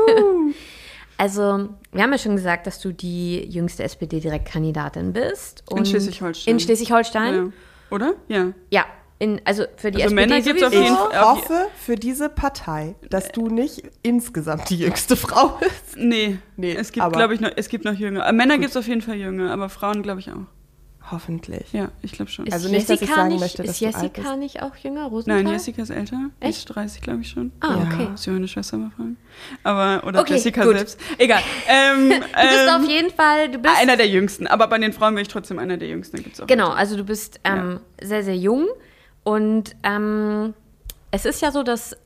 [1.16, 5.62] Also, wir haben ja schon gesagt, dass du die jüngste SPD-Direktkandidatin bist.
[5.70, 6.54] In Schleswig-Holstein.
[6.54, 7.34] In Schleswig-Holstein?
[7.34, 7.52] ja.
[7.90, 8.14] Oder?
[8.26, 8.48] Ja.
[8.70, 8.84] Ja.
[9.20, 12.28] In, also für die Also SPD Männer gibt's auf jeden Ich Fall- hoffe für diese
[12.28, 15.96] Partei, dass du nicht insgesamt die jüngste Frau bist.
[15.96, 16.38] Nee.
[16.56, 18.30] Nee, es gibt, glaube ich, noch, es gibt noch Jünger.
[18.32, 20.46] Männer gibt es auf jeden Fall Jünger, aber Frauen, glaube ich, auch.
[21.10, 21.72] Hoffentlich.
[21.72, 22.46] Ja, ich glaube schon.
[22.46, 24.38] Ist Also nicht, dass ich Jessica sagen nicht, möchte, dass ist du alt Jessica bist.
[24.38, 25.04] nicht auch jünger?
[25.06, 25.42] Rosenthal?
[25.42, 26.18] Nein, Jessica ist älter.
[26.40, 26.58] Echt?
[26.58, 27.52] Ist 30, glaube ich schon.
[27.60, 27.82] Ah, Ja.
[27.92, 28.08] okay.
[28.10, 29.16] Muss ich meine Schwester mal fragen.
[29.64, 30.76] Aber, oder Okay, Jessica gut.
[30.76, 30.98] selbst.
[31.18, 31.40] Egal.
[31.68, 34.46] Ähm, Du bist ähm, auf jeden Fall, du bist einer der Jüngsten.
[34.46, 36.22] Aber bei den Frauen bin ich trotzdem einer der Jüngsten.
[36.22, 38.66] Gibt's auch Genau, also du bist ähm, sehr, sehr jung
[39.24, 40.54] und ähm,
[41.10, 41.96] es ist ja so, dass äh,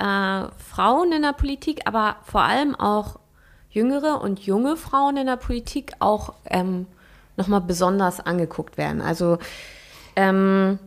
[0.58, 3.20] Frauen in der Politik, aber vor allem auch
[3.70, 6.86] jüngere und junge Frauen in der Politik auch ähm,
[7.38, 9.00] nochmal besonders angeguckt werden.
[9.00, 9.38] Also
[10.16, 10.78] ähm,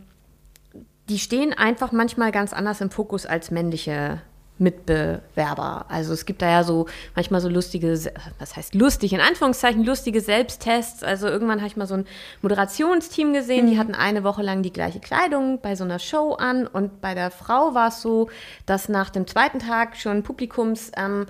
[1.10, 4.22] die stehen einfach manchmal ganz anders im Fokus als männliche
[4.62, 5.86] Mitbewerber.
[5.90, 6.86] Also es gibt da ja so
[7.16, 8.00] manchmal so lustige,
[8.38, 11.04] was heißt lustig, in Anführungszeichen lustige Selbsttests.
[11.04, 12.06] Also irgendwann habe ich mal so ein
[12.42, 16.68] Moderationsteam gesehen, die hatten eine Woche lang die gleiche Kleidung bei so einer Show an
[16.68, 18.30] und bei der Frau war es so,
[18.68, 21.26] dass nach dem zweiten Tag schon Publikums ähm,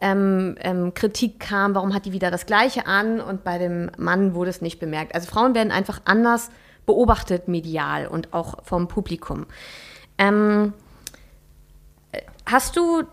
[0.00, 4.34] ähm, ähm, Kritik kam, warum hat die wieder das Gleiche an und bei dem Mann
[4.34, 5.14] wurde es nicht bemerkt.
[5.14, 6.50] Also Frauen werden einfach anders
[6.84, 9.46] beobachtet medial und auch vom Publikum.
[10.18, 10.72] Ähm,
[12.12, 13.04] äh, hast du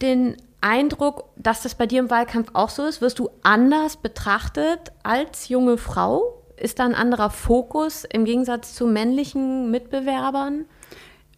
[0.00, 3.00] den Eindruck, dass das bei dir im Wahlkampf auch so ist?
[3.00, 6.42] Wirst du anders betrachtet als junge Frau?
[6.56, 10.64] Ist da ein anderer Fokus im Gegensatz zu männlichen Mitbewerbern?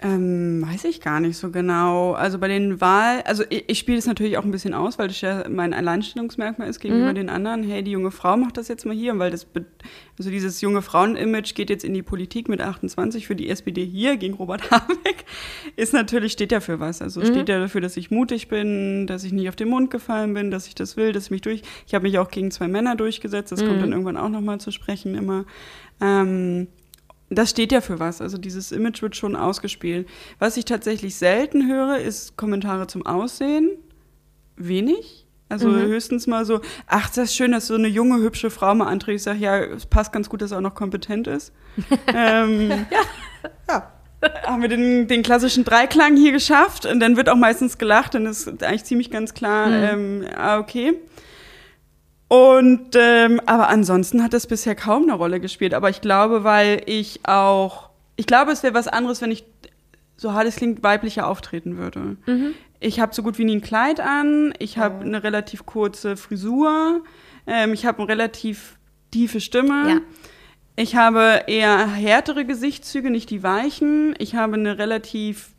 [0.03, 2.13] Ähm, weiß ich gar nicht so genau.
[2.15, 5.07] Also bei den Wahl, also ich, ich spiele es natürlich auch ein bisschen aus, weil
[5.07, 7.15] das ja mein Alleinstellungsmerkmal ist gegenüber Mhm.
[7.15, 7.63] den anderen.
[7.63, 9.47] Hey, die junge Frau macht das jetzt mal hier, und weil das,
[10.19, 14.17] also dieses junge Frauen-Image geht jetzt in die Politik mit 28 für die SPD hier
[14.17, 15.25] gegen Robert Habeck,
[15.77, 17.01] ist natürlich, steht ja für was.
[17.01, 17.27] Also Mhm.
[17.27, 20.51] steht ja dafür, dass ich mutig bin, dass ich nicht auf den Mund gefallen bin,
[20.51, 22.97] dass ich das will, dass ich mich durch, ich habe mich auch gegen zwei Männer
[22.97, 23.69] durchgesetzt, das Mhm.
[23.69, 25.45] kommt dann irgendwann auch nochmal zu sprechen immer.
[26.01, 26.67] Ähm,
[27.39, 28.21] das steht ja für was.
[28.21, 30.09] Also dieses Image wird schon ausgespielt.
[30.39, 33.71] Was ich tatsächlich selten höre, ist Kommentare zum Aussehen.
[34.57, 35.27] Wenig.
[35.49, 38.87] Also höchstens mal so, ach, das ist schön, dass so eine junge, hübsche Frau mal
[38.87, 39.17] antritt.
[39.17, 41.53] Ich sage, ja, es passt ganz gut, dass er auch noch kompetent ist.
[42.09, 42.87] ähm,
[43.69, 43.91] Ja.
[44.47, 48.27] haben wir den, den klassischen Dreiklang hier geschafft und dann wird auch meistens gelacht und
[48.27, 50.95] ist eigentlich ziemlich ganz klar, ähm, ah, okay.
[52.35, 55.73] Und ähm, aber ansonsten hat das bisher kaum eine Rolle gespielt.
[55.73, 59.45] Aber ich glaube, weil ich auch, ich glaube, es wäre was anderes, wenn ich
[60.17, 62.17] so hart es klingt, weiblicher auftreten würde.
[62.81, 67.05] Ich habe so gut wie nie ein Kleid an, ich habe eine relativ kurze Frisur,
[67.47, 68.79] ähm, ich habe eine relativ
[69.13, 69.89] tiefe Stimme.
[69.89, 70.01] Ja.
[70.75, 74.17] Ich habe eher härtere Gesichtszüge, nicht die weichen.
[74.19, 75.54] Ich habe eine relativ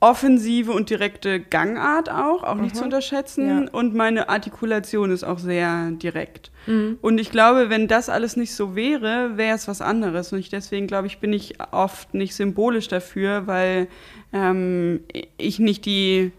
[0.00, 3.48] offensive und direkte Gangart auch, auch nicht zu unterschätzen.
[3.48, 3.70] Ja.
[3.72, 6.52] Und meine Artikulation ist auch sehr direkt.
[7.00, 10.32] Und ich glaube, wenn das alles nicht so wäre, wäre es was anderes.
[10.32, 13.88] Und ich, deswegen glaube ich, bin ich oft nicht symbolisch dafür, weil
[14.34, 15.00] ähm,
[15.38, 16.30] ich nicht die,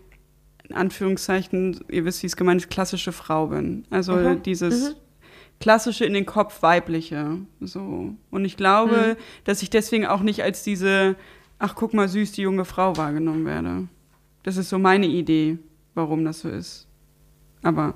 [0.68, 3.86] in Anführungszeichen, ihr wisst, wie es gemeint ist, klassische Frau bin.
[3.90, 4.96] Also dieses
[5.60, 7.40] klassische in den Kopf weibliche.
[7.60, 8.14] So.
[8.30, 11.16] Und ich glaube, dass ich deswegen auch nicht als diese,
[11.60, 13.88] ach guck mal süß, die junge Frau wahrgenommen werde.
[14.44, 15.58] Das ist so meine Idee,
[15.94, 16.88] warum das so ist.
[17.62, 17.94] Aber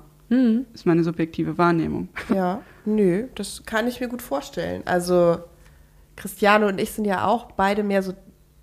[0.74, 2.10] ist meine subjektive Wahrnehmung.
[2.34, 4.82] Ja, nö, das kann ich mir gut vorstellen.
[4.86, 5.38] Also
[6.16, 8.14] Christiane und ich sind ja auch beide mehr so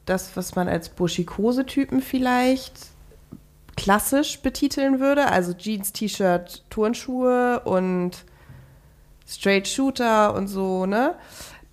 [0.04, 2.74] das, was man als Burschikose-Typen vielleicht
[3.76, 5.26] klassisch betiteln würde.
[5.26, 8.24] Also Jeans, T-Shirt, Turnschuhe und
[9.26, 11.14] Straight Shooter und so, ne?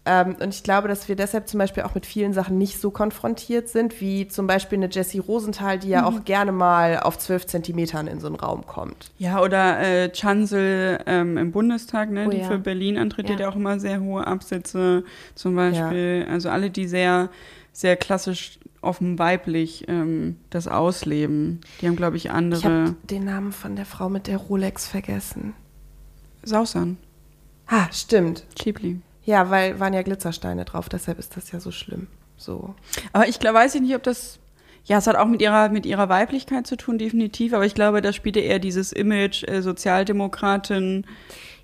[0.10, 2.90] Ähm, und ich glaube, dass wir deshalb zum Beispiel auch mit vielen Sachen nicht so
[2.92, 7.46] konfrontiert sind, wie zum Beispiel eine Jessie Rosenthal, die ja auch gerne mal auf 12
[7.48, 9.12] Zentimetern in so einen Raum kommt.
[9.18, 12.48] Ja, oder äh, Chancel ähm, im Bundestag, ne, Oh die ja.
[12.48, 13.36] für Berlin antritt, die Ja.
[13.36, 15.04] hat ja auch immer sehr hohe Absätze
[15.36, 16.26] zum Beispiel.
[16.30, 17.30] Also alle, die sehr,
[17.74, 21.60] sehr klassisch offen weiblich ähm, das ausleben.
[21.82, 22.64] Die haben, glaube ich, Ich andere.
[22.64, 25.54] habe den Namen von der Frau mit der Rolex vergessen.
[26.44, 26.98] Sausan,
[27.70, 28.46] Ah, stimmt.
[28.56, 29.02] Cheaply.
[29.28, 32.08] Ja, weil waren ja Glitzersteine drauf, deshalb ist das ja so schlimm.
[32.38, 32.74] So.
[33.12, 34.40] Aber ich glaube, weiß ich nicht, ob das.
[34.86, 37.54] Ja, es hat auch mit ihrer, mit ihrer Weiblichkeit zu tun, definitiv.
[37.54, 41.06] Aber ich glaube, da spielte eher dieses Image äh, Sozialdemokratin.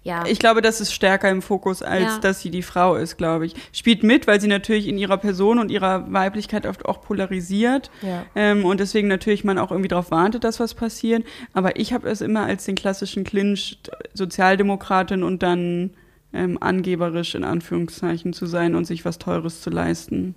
[0.04, 0.26] Ja.
[0.28, 2.20] Ich glaube, das ist stärker im Fokus, als Ja.
[2.20, 3.54] dass sie die Frau ist, glaube ich.
[3.72, 7.90] Spielt mit, weil sie natürlich in ihrer Person und ihrer Weiblichkeit oft auch polarisiert.
[8.02, 8.26] Ja.
[8.36, 11.24] Ähm, und deswegen natürlich man auch irgendwie darauf wartet, dass was passiert.
[11.54, 13.78] Aber ich habe es immer als den klassischen Clinch
[14.14, 15.92] Sozialdemokratin und dann
[16.34, 20.36] ähm, angeberisch in Anführungszeichen zu sein und sich was Teures zu leisten.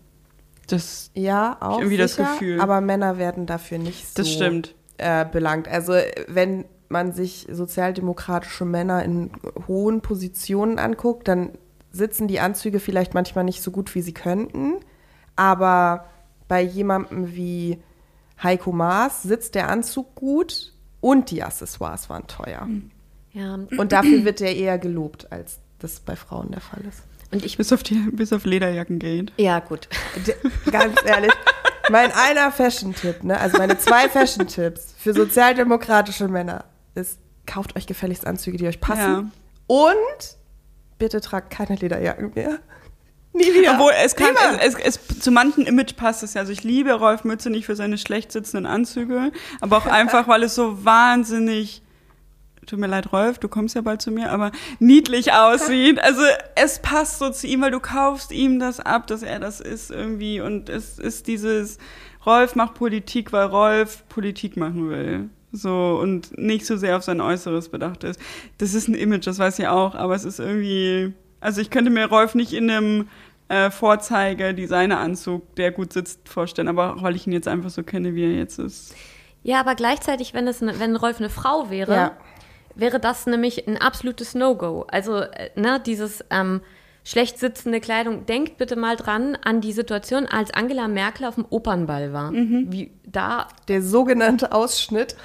[0.66, 1.78] Das, Ja, auch.
[1.78, 2.60] irgendwie das sicher, Gefühl.
[2.60, 4.74] Aber Männer werden dafür nicht so das stimmt.
[4.98, 5.68] Äh, belangt.
[5.68, 5.94] Also,
[6.28, 9.30] wenn man sich sozialdemokratische Männer in
[9.66, 11.50] hohen Positionen anguckt, dann
[11.90, 14.74] sitzen die Anzüge vielleicht manchmal nicht so gut, wie sie könnten.
[15.34, 16.06] Aber
[16.48, 17.78] bei jemandem wie
[18.42, 22.68] Heiko Maas sitzt der Anzug gut und die Accessoires waren teuer.
[23.32, 23.58] Ja.
[23.76, 27.02] Und dafür wird er eher gelobt, als das bei Frauen der Fall ist.
[27.32, 29.32] Und ich, Bis auf, die, bis auf Lederjacken geht.
[29.36, 29.88] ja, gut.
[30.70, 31.32] Ganz ehrlich.
[31.90, 33.38] Mein einer Fashion-Tipp, ne?
[33.38, 39.00] also meine zwei Fashion-Tipps für sozialdemokratische Männer ist, kauft euch gefälligst Anzüge, die euch passen.
[39.00, 39.24] Ja.
[39.68, 40.36] Und
[40.98, 42.58] bitte tragt keine Lederjacken mehr.
[43.32, 43.74] Nie wieder.
[43.74, 46.40] Obwohl es kann, es, es, es, zu manchen Image passt es ja.
[46.40, 50.42] Also ich liebe Rolf Mütze nicht für seine schlecht sitzenden Anzüge, aber auch einfach, weil
[50.42, 51.82] es so wahnsinnig,
[52.66, 56.00] tut mir leid, Rolf, du kommst ja bald zu mir, aber niedlich aussieht.
[56.02, 56.22] Also
[56.54, 59.90] es passt so zu ihm, weil du kaufst ihm das ab, dass er das ist
[59.90, 61.78] irgendwie und es ist dieses,
[62.26, 65.30] Rolf macht Politik, weil Rolf Politik machen will.
[65.52, 68.20] So, und nicht so sehr auf sein Äußeres bedacht ist.
[68.58, 71.90] Das ist ein Image, das weiß ich auch, aber es ist irgendwie, also ich könnte
[71.90, 73.08] mir Rolf nicht in einem
[73.48, 78.14] äh, Vorzeige-Designeranzug, der gut sitzt, vorstellen, aber auch weil ich ihn jetzt einfach so kenne,
[78.16, 78.94] wie er jetzt ist.
[79.44, 82.16] Ja, aber gleichzeitig, wenn, es ne, wenn Rolf eine Frau wäre, Ja.
[82.76, 84.86] Wäre das nämlich ein absolutes No-Go.
[84.90, 86.60] Also, äh, ne, dieses ähm,
[87.04, 88.26] schlecht sitzende Kleidung.
[88.26, 92.32] Denkt bitte mal dran an die Situation, als Angela Merkel auf dem Opernball war.
[92.32, 95.16] Wie da, Der sogenannte Ausschnitt.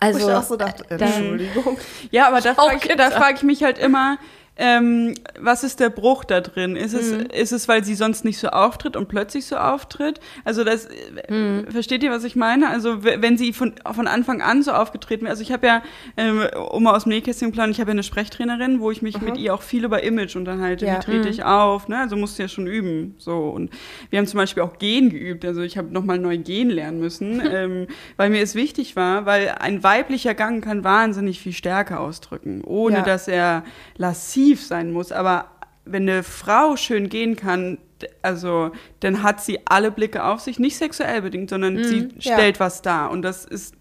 [0.00, 1.78] also, wo ich auch so dachte, äh, Entschuldigung.
[2.10, 4.18] Ja, aber da frage ich, da frag ich mich halt immer,
[4.58, 6.76] ähm, was ist der Bruch da drin?
[6.76, 7.26] Ist es, Mhm.
[7.26, 10.18] ist es, weil sie sonst nicht so auftritt und plötzlich so auftritt?
[10.44, 11.70] Also das, äh, Mhm.
[11.70, 12.68] versteht ihr, was ich meine?
[12.70, 15.82] Also wenn sie von, von Anfang an so aufgetreten wäre, also ich habe ja,
[16.16, 16.40] ähm,
[16.70, 19.36] um mal aus dem Nähkästchen planen, ich habe ja eine Sprechtrainerin, wo ich mich mit
[19.36, 20.86] ihr auch viel über Image unterhalte.
[20.86, 20.96] Ja.
[20.96, 21.88] Wie trete ich auf?
[21.88, 21.98] Ne?
[21.98, 23.14] Also musst du ja schon üben.
[23.18, 23.70] So und
[24.10, 25.44] wir haben zum Beispiel auch Gehen geübt.
[25.44, 29.48] Also ich habe nochmal neu gehen lernen müssen, ähm, weil mir es wichtig war, weil
[29.60, 33.02] ein weiblicher Gang kann wahnsinnig viel Stärke ausdrücken, ohne Ja.
[33.02, 33.62] dass er
[33.98, 35.12] lassiv sein muss.
[35.12, 35.46] Aber
[35.84, 37.78] wenn eine Frau schön gehen kann,
[38.22, 42.34] also dann hat sie alle Blicke auf sich, nicht sexuell bedingt, sondern sie Ja.
[42.34, 43.10] stellt was dar.
[43.10, 43.74] Und das ist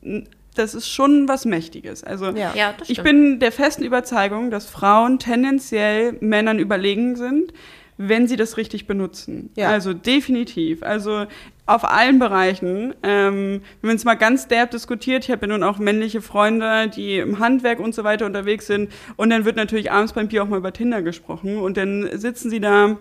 [0.56, 2.04] das ist schon was Mächtiges.
[2.06, 2.54] Also Ja.
[2.56, 7.51] Ja, das ich bin der festen Überzeugung, dass Frauen tendenziell Männern überlegen sind,
[7.98, 9.52] wenn sie das richtig benutzen.
[9.56, 9.70] Ja.
[9.70, 10.84] Also definitiv.
[10.84, 11.26] Also
[11.66, 12.94] auf allen Bereichen.
[13.04, 16.90] Ähm, wenn man es mal ganz derb diskutiert, ich habe ja nun auch männliche Freunde,
[16.90, 18.92] die im Handwerk und so weiter unterwegs sind.
[19.16, 21.58] Und dann wird natürlich abends beim Bier auch mal über Tinder gesprochen.
[21.58, 22.98] Und dann sitzen sie da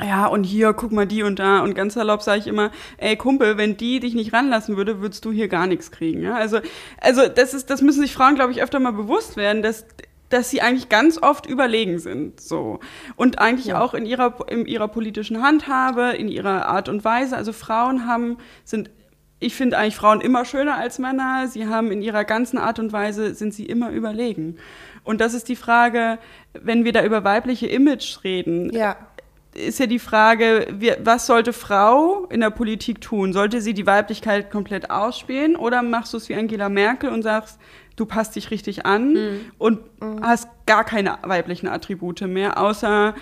[0.00, 1.60] ja, und hier, guck mal die und da.
[1.60, 5.24] Und ganz salopp sage ich immer, ey Kumpel, wenn die dich nicht ranlassen würde, würdest
[5.24, 6.22] du hier gar nichts kriegen.
[6.22, 6.34] Ja?
[6.34, 6.60] Also,
[7.00, 9.86] also das ist, das müssen sich Frauen, glaube ich, öfter mal bewusst werden, dass
[10.32, 12.80] dass sie eigentlich ganz oft überlegen sind, so
[13.16, 13.80] und eigentlich Ja.
[13.80, 17.36] auch in ihrer in ihrer politischen Handhabe, in ihrer Art und Weise.
[17.36, 18.90] Also Frauen haben sind
[19.40, 21.48] ich finde eigentlich Frauen immer schöner als Männer.
[21.48, 24.56] Sie haben in ihrer ganzen Art und Weise sind sie immer überlegen.
[25.02, 26.18] Und das ist die Frage,
[26.54, 28.94] wenn wir da über weibliche Image reden, Ja.
[29.52, 30.68] ist ja die Frage,
[31.02, 33.32] was sollte Frau in der Politik tun?
[33.32, 37.58] Sollte sie die Weiblichkeit komplett ausspielen oder machst du es wie Angela Merkel und sagst,
[37.96, 39.16] du passt dich richtig an
[39.58, 39.80] und
[40.22, 43.14] hast gar keine weiblichen Attribute mehr, außer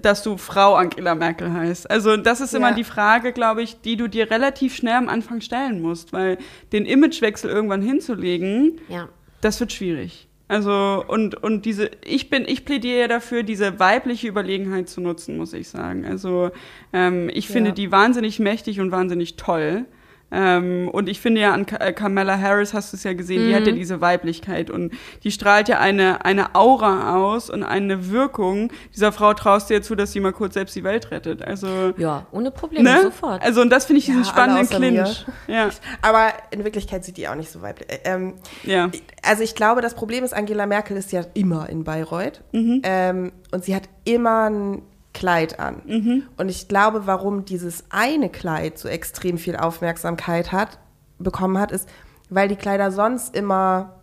[0.00, 1.90] dass du Frau Angela Merkel heißt.
[1.90, 2.74] Also das ist immer Ja.
[2.74, 6.38] die Frage, glaube ich, die du dir relativ schnell am Anfang stellen musst, weil
[6.72, 9.08] den Imagewechsel irgendwann hinzulegen, ja.
[9.40, 10.28] das wird schwierig.
[10.48, 15.38] Also und und diese ich bin ich plädiere ja dafür diese weibliche Überlegenheit zu nutzen
[15.38, 16.50] muss ich sagen also
[16.92, 17.74] ähm, ich finde Ja.
[17.74, 19.86] die wahnsinnig mächtig und wahnsinnig toll
[20.32, 23.54] ähm, und ich finde ja an äh, Kamala Harris hast du es ja gesehen die
[23.54, 24.92] hat ja diese Weiblichkeit und
[25.22, 29.82] die strahlt ja eine eine Aura aus und eine Wirkung dieser Frau traust du ja
[29.82, 33.42] zu dass sie mal kurz selbst die Welt rettet also Ja, ohne Probleme, ne sofort.
[33.42, 35.02] also und das finde ich diesen Ja, spannenden mir.
[35.04, 35.68] Clinch ja
[36.00, 37.90] Aber in Wirklichkeit sieht die auch nicht so weiblich.
[37.90, 38.90] äh, Ähm, ja
[39.24, 42.42] also ich glaube, das Problem ist, Angela Merkel ist ja immer in Bayreuth.
[42.52, 42.80] Mhm.
[42.82, 44.82] Ähm, und sie hat immer ein
[45.14, 45.82] Kleid an.
[45.86, 46.22] Mhm.
[46.36, 50.78] Und ich glaube, warum dieses eine Kleid so extrem viel Aufmerksamkeit hat,
[51.18, 51.88] bekommen hat, ist,
[52.30, 53.96] weil die Kleider sonst immer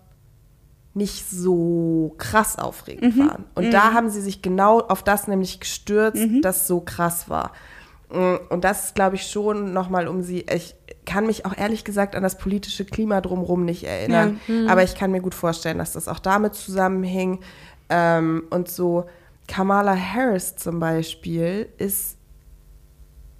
[0.94, 3.28] nicht so krass aufregend Mhm.
[3.28, 3.46] waren.
[3.56, 7.52] Und da haben sie sich genau auf das nämlich gestürzt, das so krass war.
[8.12, 10.46] Mm, Und das glaube ich, schon nochmal um sie.
[10.54, 14.40] Ich kann mich auch ehrlich gesagt an das politische Klima drumherum nicht erinnern.
[14.68, 17.40] Aber ich kann mir gut vorstellen, dass das auch damit zusammenhing.
[17.90, 19.06] Ähm, und so
[19.50, 22.18] Kamala Harris zum Beispiel ist,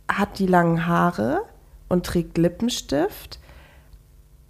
[0.10, 1.46] hat die langen Haare
[1.88, 3.40] und trägt Lippenstift.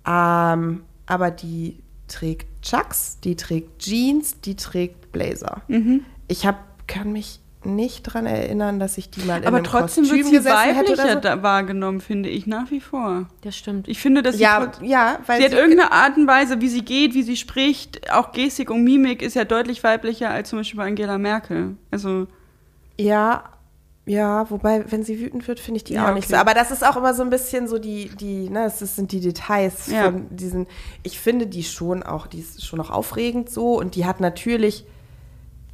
[0.07, 5.61] Ähm, aber die trägt Chucks, die trägt Jeans, die trägt Blazer.
[6.29, 10.03] Ich hab, kann mich nicht dran erinnern, dass ich die mal in aber einem trotzdem
[10.05, 11.43] Kostüm wird sie weiblicher oder so.
[11.43, 13.87] wahrgenommen finde ich nach wie vor Das stimmt.
[13.89, 17.13] Ich finde, dass sie, Ja, weil sie hat irgendeine Art und Weise, wie sie geht,
[17.13, 20.87] wie sie spricht, auch Gestik und Mimik ist ja deutlich weiblicher als zum Beispiel bei
[20.87, 21.75] Angela Merkel.
[21.91, 22.27] Also
[22.97, 23.43] Ja,
[24.05, 26.33] ja, wobei, wenn sie wütend wird, finde ich die Ja, auch nicht okay.
[26.33, 26.39] so.
[26.39, 29.19] Aber das ist auch immer so ein bisschen so die, die, ne, das sind die
[29.19, 30.05] Details Ja.
[30.05, 30.65] von diesen.
[31.03, 34.85] Ich finde die schon auch, die ist schon auch aufregend so und die hat natürlich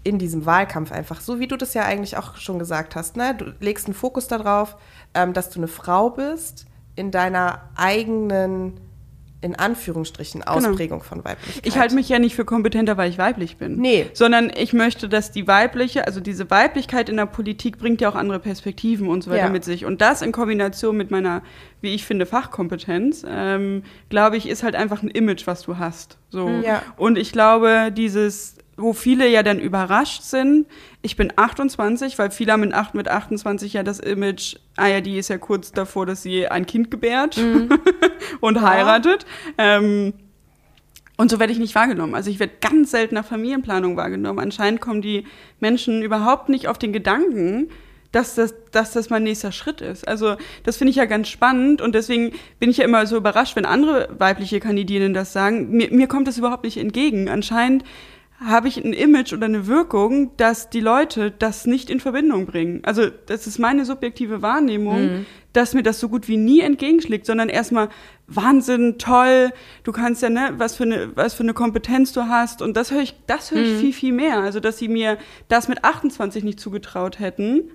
[0.06, 3.36] in diesem Wahlkampf einfach, so wie du das ja eigentlich auch schon gesagt hast, ne?
[3.36, 4.78] Du legst einen Fokus darauf,
[5.16, 8.80] ähm, dass du eine Frau bist in deiner eigenen,
[9.42, 11.66] in Anführungsstrichen, Ausprägung von Weiblichkeit.
[11.66, 13.78] Ich halte mich ja nicht für kompetenter, weil ich weiblich bin.
[13.78, 14.06] Nee.
[14.14, 18.16] Sondern ich möchte, dass die weibliche, also diese Weiblichkeit in der Politik bringt ja auch
[18.16, 19.50] andere Perspektiven und so weiter Ja.
[19.50, 19.86] mit sich.
[19.86, 21.42] Und das in Kombination mit meiner,
[21.82, 26.20] wie ich finde, Fachkompetenz, ähm, glaube ich, ist halt einfach ein Image, was du hast.
[26.30, 26.48] So.
[26.48, 26.84] Ja.
[26.96, 30.68] Und ich glaube, dieses, wo viele ja dann überrascht sind,
[31.02, 35.02] ich bin 28, weil viele haben mit, acht- mit 28 ja das Image, ah ja,
[35.02, 37.40] die ist ja kurz davor, dass sie ein Kind gebärt
[38.42, 39.26] und heiratet.
[39.58, 40.14] Ähm,
[41.18, 42.14] und so werde ich nicht wahrgenommen.
[42.16, 44.40] Also ich werde ganz selten nach Familienplanung wahrgenommen.
[44.40, 45.26] Anscheinend kommen die
[45.62, 47.70] Menschen überhaupt nicht auf den Gedanken,
[48.12, 50.06] dass das, dass das mein nächster Schritt ist.
[50.08, 53.56] Also das finde ich ja ganz spannend und deswegen bin ich ja immer so überrascht,
[53.56, 55.70] wenn andere weibliche Kandidierenden das sagen.
[55.72, 57.30] Mir, mir kommt das überhaupt nicht entgegen.
[57.30, 57.86] Anscheinend
[58.40, 62.82] habe ich ein Image oder eine Wirkung, dass die Leute das nicht in Verbindung bringen.
[62.84, 67.48] Also das ist meine subjektive Wahrnehmung, dass mir das so gut wie nie entgegenschlägt, sondern
[67.48, 67.88] erstmal
[68.28, 69.52] Wahnsinn, toll,
[69.84, 72.62] du kannst ja, ne, was für eine, was für eine Kompetenz du hast.
[72.62, 74.40] Und das höre ich, das höre ich viel, viel mehr.
[74.40, 75.18] Also, dass sie mir
[75.48, 77.72] das mit 28 nicht zugetraut hätten,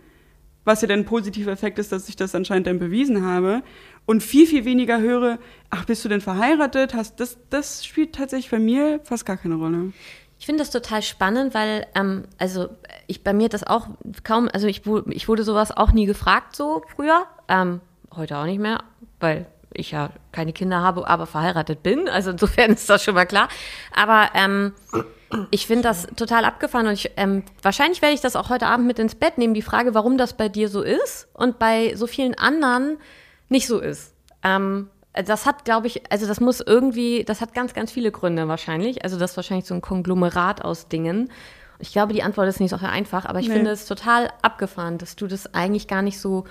[0.64, 3.62] was ja dann ein positiver Effekt ist, dass ich das anscheinend dann bewiesen habe.
[4.04, 5.38] Und viel, viel weniger höre,
[5.70, 6.94] ach, bist du denn verheiratet?
[6.94, 9.92] Hast, das, das spielt tatsächlich bei mir fast gar keine Rolle.
[10.41, 12.70] Ich finde das total spannend, weil, ähm, also
[13.07, 13.88] ich bei mir das auch
[14.24, 17.82] kaum, also ich, ich wurde sowas auch nie gefragt so früher, ähm,
[18.16, 18.82] heute auch nicht mehr,
[19.20, 22.09] weil ich ja keine Kinder habe, aber verheiratet bin.
[22.09, 23.51] Also insofern ist das schon mal klar.
[23.95, 24.72] Aber ähm,
[25.51, 28.86] ich finde das total abgefahren und ich, ähm, wahrscheinlich werde ich das auch heute Abend
[28.86, 32.07] mit ins Bett nehmen, die Frage, warum das bei dir so ist und bei so
[32.07, 32.97] vielen anderen
[33.51, 34.14] nicht so ist.
[34.43, 38.46] Ähm, das hat, glaube ich, also das muss irgendwie, das hat ganz, ganz viele Gründe
[38.48, 39.02] wahrscheinlich.
[39.04, 41.30] Also das ist wahrscheinlich so ein Konglomerat aus Dingen.
[41.78, 43.54] Ich glaube, die Antwort ist nicht so einfach, aber ich Nee.
[43.54, 46.44] finde es total abgefahren, dass du das eigentlich gar nicht so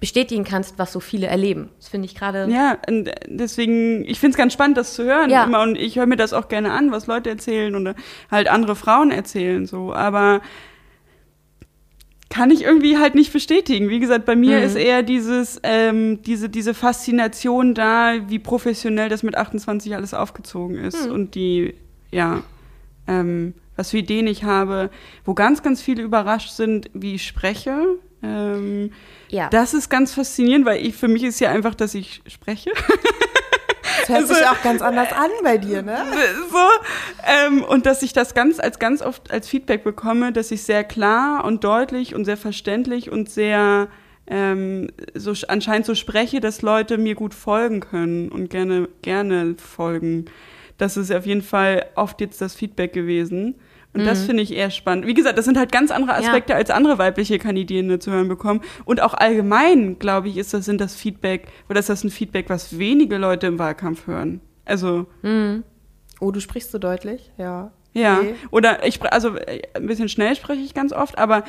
[0.00, 1.68] bestätigen kannst, was so viele erleben.
[1.78, 2.48] Das finde ich gerade.
[2.50, 5.30] Ja, und deswegen, ich finde es ganz spannend, das zu hören.
[5.30, 5.44] Ja.
[5.44, 7.94] Immer, und ich höre mir das auch gerne an, was Leute erzählen oder
[8.28, 9.64] halt andere Frauen erzählen.
[9.64, 9.92] so.
[9.94, 10.40] Aber
[12.32, 13.90] kann ich irgendwie halt nicht bestätigen.
[13.90, 19.22] Wie gesagt, bei mir ist eher dieses, ähm, diese, diese Faszination da, wie professionell das
[19.22, 21.06] mit 28 alles aufgezogen ist.
[21.10, 21.74] Und die,
[22.10, 22.42] ja,
[23.06, 24.88] ähm, was für Ideen ich habe,
[25.26, 27.98] wo ganz, ganz viele überrascht sind, wie ich spreche.
[28.22, 28.92] Ähm,
[29.28, 29.50] Ja.
[29.50, 32.70] Das ist ganz faszinierend, weil ich, für mich ist ja einfach, dass ich spreche.
[34.00, 35.98] Das hört sich auch ganz anders an bei dir, ne?
[36.50, 36.58] so,
[37.26, 40.84] ähm, und dass ich das ganz als ganz oft als Feedback bekomme, dass ich sehr
[40.84, 43.88] klar und deutlich und sehr verständlich und sehr
[44.26, 49.56] ähm, so sch- anscheinend so spreche, dass Leute mir gut folgen können und gerne gerne
[49.58, 50.26] folgen.
[50.78, 53.56] Das ist auf jeden Fall oft jetzt das Feedback gewesen.
[53.94, 55.06] Und das finde ich eher spannend.
[55.06, 56.18] Wie gesagt, das sind halt ganz andere Ja.
[56.18, 58.62] Aspekte, als andere weibliche Kandidierende zu hören bekommen.
[58.86, 62.48] Und auch allgemein, glaube ich, ist das, sind das Feedback, oder ist das ein Feedback,
[62.48, 64.40] was wenige Leute im Wahlkampf hören.
[64.64, 65.06] Also,
[66.20, 67.70] Oh, du sprichst so deutlich, ja.
[67.94, 68.34] ja, Okay.
[68.50, 71.42] oder ich spre- also äh, ein bisschen schnell spreche ich ganz oft, aber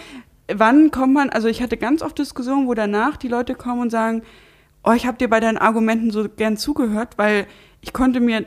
[0.53, 3.89] wann kommt man, also ich hatte ganz oft Diskussionen, wo danach die Leute kommen und
[3.91, 4.23] sagen,
[4.83, 7.45] oh, ich habe dir bei deinen Argumenten so gern zugehört, weil
[7.81, 8.45] ich konnte mir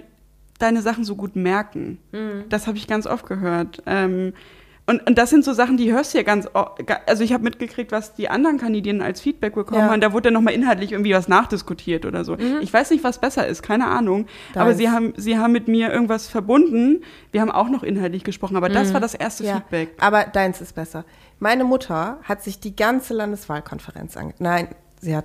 [0.59, 1.99] deine Sachen so gut merken.
[2.49, 3.83] Das habe ich ganz oft gehört.
[3.87, 4.33] Ähm,
[4.89, 6.49] und, und das sind so Sachen, die hörst du ja ganz,
[7.07, 9.91] also ich habe mitgekriegt, was die anderen Kandidierenden als Feedback bekommen Ja.
[9.91, 10.01] haben.
[10.01, 12.37] Da wurde dann nochmal inhaltlich irgendwie was nachdiskutiert oder so.
[12.61, 14.27] Ich weiß nicht, was besser ist, keine Ahnung.
[14.55, 14.79] Aber Deins.
[14.79, 17.03] sie haben, sie haben mit mir irgendwas verbunden.
[17.33, 19.95] Wir haben auch noch inhaltlich gesprochen, aber das war das erste Ja, Feedback.
[19.99, 21.05] aber deins ist besser.
[21.41, 24.35] Meine Mutter hat sich die ganze Landeswahlkonferenz ange...
[24.39, 24.69] Nein,
[25.01, 25.25] sie hat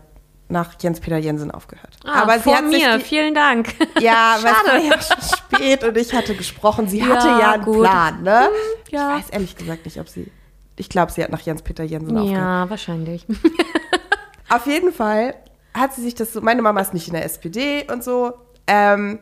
[0.52, 1.98] nach Jens-Peter Jensen aufgehört.
[2.06, 2.98] Ah, aber vor sie hat mir.
[2.98, 3.74] die, Vielen Dank.
[4.00, 6.88] Ja, weil es war ja schon spät und ich hatte gesprochen.
[6.88, 7.82] Sie Ja, hatte ja einen gut.
[7.84, 8.50] Plan, ne?
[8.90, 9.18] ja.
[9.18, 10.32] Ich weiß ehrlich gesagt nicht, ob sie...
[10.76, 12.42] Ich glaube, sie hat nach Jens-Peter Jensen aufgehört.
[12.42, 13.26] Ja, wahrscheinlich.
[14.50, 15.36] Auf jeden Fall
[15.74, 18.34] hat sie sich das so, meine Mama ist nicht in der SPD und so,
[18.68, 19.20] ähm,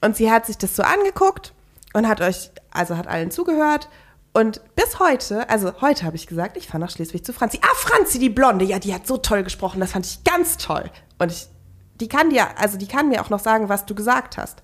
[0.00, 1.52] und sie hat sich das so angeguckt
[1.92, 3.88] und hat euch, also hat allen zugehört.
[4.36, 7.58] Und bis heute, also heute habe ich gesagt, ich fahre nach Schleswig zu Franzi.
[7.62, 10.90] Ah, Franzi, die Blonde, ja, die hat so toll gesprochen, das fand ich ganz toll.
[11.18, 11.46] Und ich,
[12.00, 14.62] die kann dir, also die kann mir auch noch sagen, was du gesagt hast.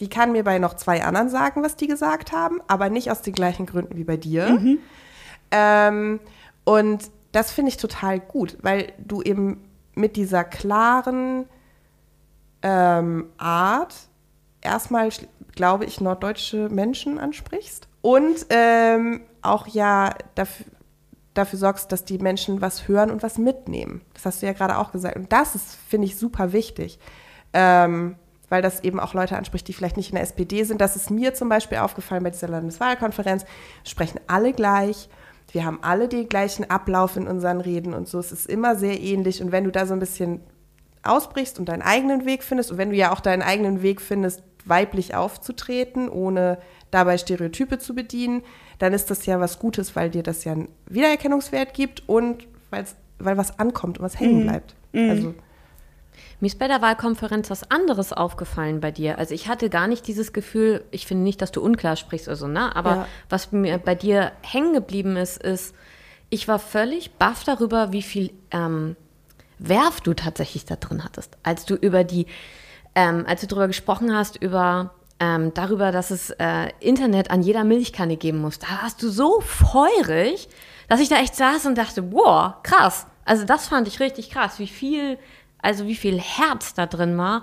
[0.00, 3.22] Die kann mir bei noch zwei anderen sagen, was die gesagt haben, aber nicht aus
[3.22, 4.60] den gleichen Gründen wie bei dir.
[5.50, 6.20] Ähm,
[6.64, 9.64] und das finde ich total gut, weil du eben
[9.94, 11.46] mit dieser klaren
[12.60, 13.94] ähm, Art
[14.60, 15.08] erstmal,
[15.54, 20.66] glaube ich, norddeutsche Menschen ansprichst und ähm, auch ja dafür,
[21.34, 24.00] dafür sorgst, dass die Menschen was hören und was mitnehmen.
[24.14, 25.16] Das hast du ja gerade auch gesagt.
[25.16, 27.00] Und das ist, finde ich, super wichtig.
[27.52, 28.14] Ähm,
[28.48, 30.80] weil das eben auch Leute anspricht, die vielleicht nicht in der SPD sind.
[30.80, 33.44] Das ist mir zum Beispiel aufgefallen bei dieser Landeswahlkonferenz.
[33.82, 35.08] Sprechen alle gleich.
[35.50, 38.20] Wir haben alle den gleichen Ablauf in unseren Reden und so.
[38.20, 39.42] Es ist immer sehr ähnlich.
[39.42, 40.42] Und wenn du da so ein bisschen
[41.02, 44.44] ausbrichst und deinen eigenen Weg findest, und wenn du ja auch deinen eigenen Weg findest,
[44.66, 46.58] weiblich aufzutreten, ohne
[46.90, 48.42] dabei Stereotype zu bedienen,
[48.78, 53.36] dann ist das ja was Gutes, weil dir das ja einen Wiedererkennungswert gibt und weil
[53.36, 54.48] was ankommt und was hängen mhm.
[54.48, 54.74] bleibt.
[54.92, 55.10] Mhm.
[55.10, 55.34] Also
[56.40, 59.18] mir ist bei der Wahlkonferenz was anderes aufgefallen bei dir.
[59.18, 62.36] Also ich hatte gar nicht dieses Gefühl, ich finde nicht, dass du unklar sprichst oder
[62.36, 62.76] so, ne?
[62.76, 63.08] Aber ja.
[63.30, 65.74] was mir bei dir hängen geblieben ist, ist,
[66.28, 68.96] ich war völlig baff darüber, wie viel ähm,
[69.58, 71.38] Werf du tatsächlich da drin hattest.
[71.42, 72.26] Als du über die,
[72.96, 77.62] ähm, als du darüber gesprochen hast, über ähm, darüber, dass es äh, Internet an jeder
[77.62, 80.48] Milchkanne geben muss, da warst du so feurig,
[80.88, 83.06] dass ich da echt saß und dachte, wow, krass.
[83.24, 85.18] Also das fand ich richtig krass, wie viel
[85.66, 87.42] also wie viel Herz da drin war.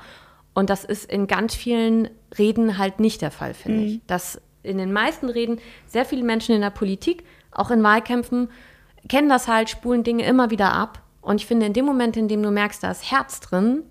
[0.53, 3.85] Und das ist in ganz vielen Reden halt nicht der Fall, finde mhm.
[3.85, 4.01] ich.
[4.07, 8.49] Dass in den meisten Reden sehr viele Menschen in der Politik, auch in Wahlkämpfen,
[9.09, 11.01] kennen das halt, spulen Dinge immer wieder ab.
[11.21, 13.83] Und ich finde, in dem Moment, in dem du merkst, da ist Herz drin,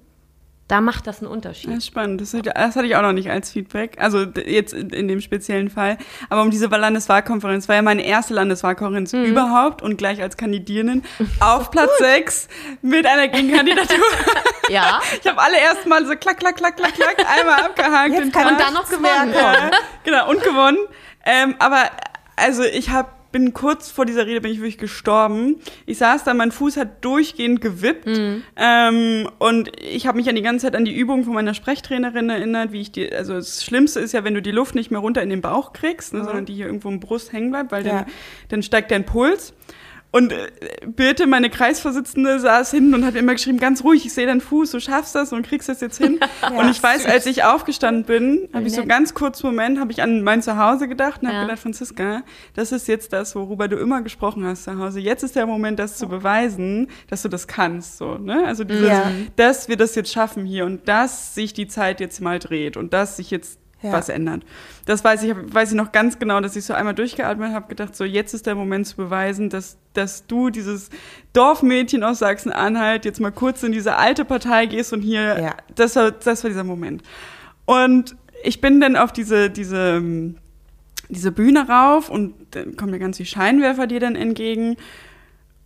[0.73, 1.69] da macht das einen Unterschied.
[1.69, 2.23] Ja, spannend.
[2.23, 4.01] Das, das, hatte ich auch noch nicht als Feedback.
[4.01, 5.99] Also jetzt in dem speziellen Fall.
[6.31, 9.25] Aber um diese Landeswahlkonferenz war ja meine erste Landeswahlkonferenz mhm.
[9.25, 11.05] überhaupt und gleich als Kandidierenden
[11.41, 12.49] auf Platz 6
[12.81, 13.99] mit einer Gegenkandidatur.
[14.71, 15.03] ja.
[15.21, 18.15] Ich habe alle erst mal so klack, klack, klack, klack, klack einmal abgehakt.
[18.15, 19.35] Jetzt kann und dann noch gewonnen.
[19.35, 19.71] Ja,
[20.05, 20.79] genau, und gewonnen.
[21.27, 21.91] Ähm, aber
[22.37, 25.57] also ich habe bin kurz vor dieser Rede bin ich wirklich gestorben.
[25.87, 28.43] Ich saß da, mein Fuß hat durchgehend gewippt mhm.
[28.57, 32.31] ähm, und ich habe mich an die ganze Zeit an die Übung von meiner Sprechtrainerin
[32.31, 35.01] erinnert, wie ich die, also das Schlimmste ist ja, wenn du die Luft nicht mehr
[35.01, 36.25] runter in den Bauch kriegst, ne, mhm.
[36.25, 37.93] sondern die hier irgendwo im Brust hängen bleibt, weil ja.
[37.93, 38.07] dann,
[38.49, 39.55] dann steigt dein Puls.
[40.13, 40.51] Und äh,
[40.87, 44.71] Birte, meine Kreisvorsitzende, saß hinten und hat immer geschrieben, ganz ruhig, ich sehe deinen Fuß,
[44.71, 46.21] du schaffst das und kriegst das jetzt hin.
[46.43, 47.11] ja, und ich weiß, süß.
[47.11, 50.87] als ich aufgestanden bin, habe ich so ganz kurz Moment, habe ich an mein Zuhause
[50.87, 51.43] gedacht und habe ja.
[51.45, 52.23] gedacht, Franziska,
[52.55, 55.01] das ist jetzt das, worüber du immer gesprochen hast zu Hause.
[55.01, 57.97] Jetzt ist der Moment, das zu beweisen, dass du das kannst.
[57.97, 58.45] So, ne?
[58.47, 59.11] Also dieses, ja.
[59.37, 62.93] dass wir das jetzt schaffen hier und dass sich die Zeit jetzt mal dreht und
[62.93, 63.93] dass sich jetzt ja.
[63.93, 64.43] was ändert.
[64.87, 67.95] Das weiß ich, weiß ich noch ganz genau, dass ich so einmal durchgeatmet habe, gedacht,
[67.97, 70.91] so jetzt ist der Moment zu beweisen, dass, dass du dieses
[71.33, 75.57] Dorfmädchen aus Sachsen-Anhalt jetzt mal kurz in diese alte Partei gehst und hier, ja.
[75.75, 77.03] das, war, das war dieser Moment.
[77.65, 80.03] Und ich bin dann auf diese, diese,
[81.09, 84.77] diese Bühne rauf und dann kommen ja ganz die Scheinwerfer dir dann entgegen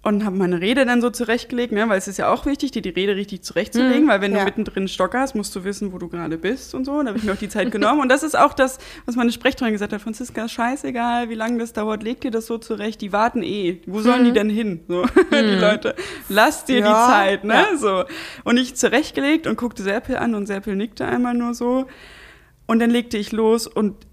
[0.07, 2.81] und habe meine Rede dann so zurechtgelegt, ne, weil es ist ja auch wichtig, dir
[2.81, 4.39] die Rede richtig zurechtzulegen, mhm, weil wenn ja.
[4.39, 6.93] du mittendrin stockerst, musst du wissen, wo du gerade bist und so.
[6.93, 8.01] Und da habe ich mir auch die Zeit genommen.
[8.01, 11.73] Und das ist auch das, was meine Sprecherin gesagt hat, Franziska, scheißegal, wie lange das
[11.73, 13.81] dauert, leg dir das so zurecht, die warten eh.
[13.87, 14.27] Wo sollen mhm.
[14.27, 14.81] die denn hin?
[14.87, 15.31] So, mhm.
[15.33, 15.97] die Leute,
[16.29, 17.55] lass dir ja, die Zeit, ne?
[17.55, 17.77] Ja.
[17.77, 18.05] So.
[18.45, 21.87] Und ich zurechtgelegt und guckte Serpil an und Serpil nickte einmal nur so.
[22.67, 24.07] Und dann legte ich los und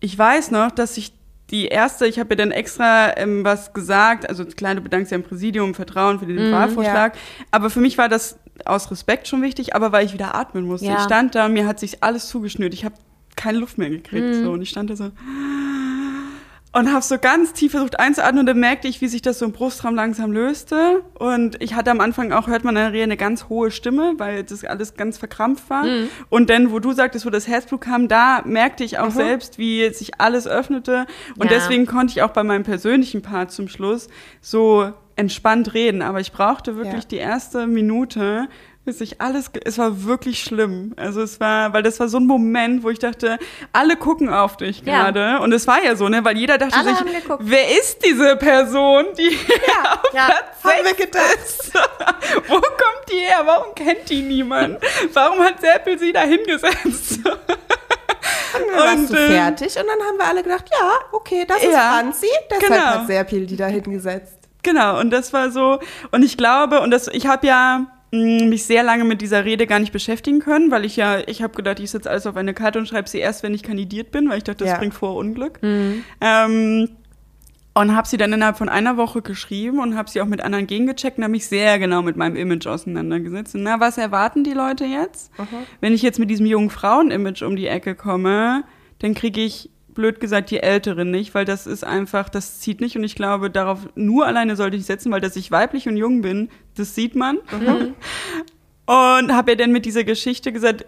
[0.00, 1.14] ich weiß noch, dass ich
[1.52, 5.16] die erste, ich habe ihr dann extra ähm, was gesagt, also klar, du bedankst ja
[5.16, 7.20] im Präsidium, Vertrauen für den mm, Wahlvorschlag, ja.
[7.50, 10.86] aber für mich war das aus Respekt schon wichtig, aber weil ich wieder atmen musste.
[10.86, 10.96] Ja.
[10.96, 12.94] Ich stand da, mir hat sich alles zugeschnürt, ich habe
[13.36, 14.44] keine Luft mehr gekriegt, mm.
[14.44, 15.10] so, und ich stand da so
[16.72, 19.44] und habe so ganz tief versucht einzuatmen und dann merkte ich, wie sich das so
[19.44, 23.02] im Brustraum langsam löste und ich hatte am Anfang auch, hört man in der Rehe
[23.02, 26.08] eine ganz hohe Stimme, weil das alles ganz verkrampft war mhm.
[26.30, 29.10] und dann, wo du sagtest, wo das Herzblut kam, da merkte ich auch mhm.
[29.10, 31.06] selbst, wie sich alles öffnete
[31.36, 31.58] und ja.
[31.58, 34.08] deswegen konnte ich auch bei meinem persönlichen Part zum Schluss
[34.40, 37.08] so entspannt reden, aber ich brauchte wirklich ja.
[37.10, 38.48] die erste Minute,
[38.84, 40.92] bis ich alles, es war wirklich schlimm.
[40.96, 43.38] Also es war, weil das war so ein Moment, wo ich dachte,
[43.72, 45.10] alle gucken auf dich ja.
[45.10, 45.40] gerade.
[45.40, 47.06] Und es war ja so, ne, weil jeder dachte alle sich,
[47.40, 50.26] wer ist diese Person, die ja, auf ja.
[50.26, 50.48] Platz.
[51.44, 51.74] Ist?
[52.48, 53.42] wo kommt die her?
[53.44, 54.78] Warum kennt die niemand?
[55.12, 57.20] Warum hat Seppel sie da hingesetzt?
[58.54, 61.62] Und dann warst du ähm, fertig und dann haben wir alle gedacht, ja, okay, das
[61.62, 62.84] ist ja, Franzi, deshalb genau.
[62.84, 64.38] hat Serpil die da hingesetzt.
[64.62, 65.80] Genau, und das war so,
[66.10, 69.78] und ich glaube, und das, ich habe ja, mich sehr lange mit dieser Rede gar
[69.78, 72.78] nicht beschäftigen können, weil ich ja, ich habe gedacht, ich sitze alles auf eine Karte
[72.78, 74.78] und schreibe sie erst, wenn ich kandidiert bin, weil ich dachte, das ja.
[74.78, 75.62] bringt vor Unglück.
[75.62, 76.04] Mhm.
[76.20, 76.88] Ähm,
[77.74, 80.66] und habe sie dann innerhalb von einer Woche geschrieben und habe sie auch mit anderen
[80.66, 83.54] gegengecheckt und habe mich sehr genau mit meinem Image auseinandergesetzt.
[83.54, 85.36] Und na, was erwarten die Leute jetzt?
[85.38, 85.46] Mhm.
[85.80, 88.64] Wenn ich jetzt mit diesem jungen Frauen-Image um die Ecke komme,
[88.98, 92.96] dann kriege ich blöd gesagt die Älteren nicht, weil das ist einfach, das zieht nicht
[92.96, 96.22] und ich glaube, darauf nur alleine sollte ich setzen, weil dass ich weiblich und jung
[96.22, 97.38] bin, das sieht man.
[97.50, 97.94] Mhm.
[98.84, 100.84] Und habe ja dann mit dieser Geschichte gesagt,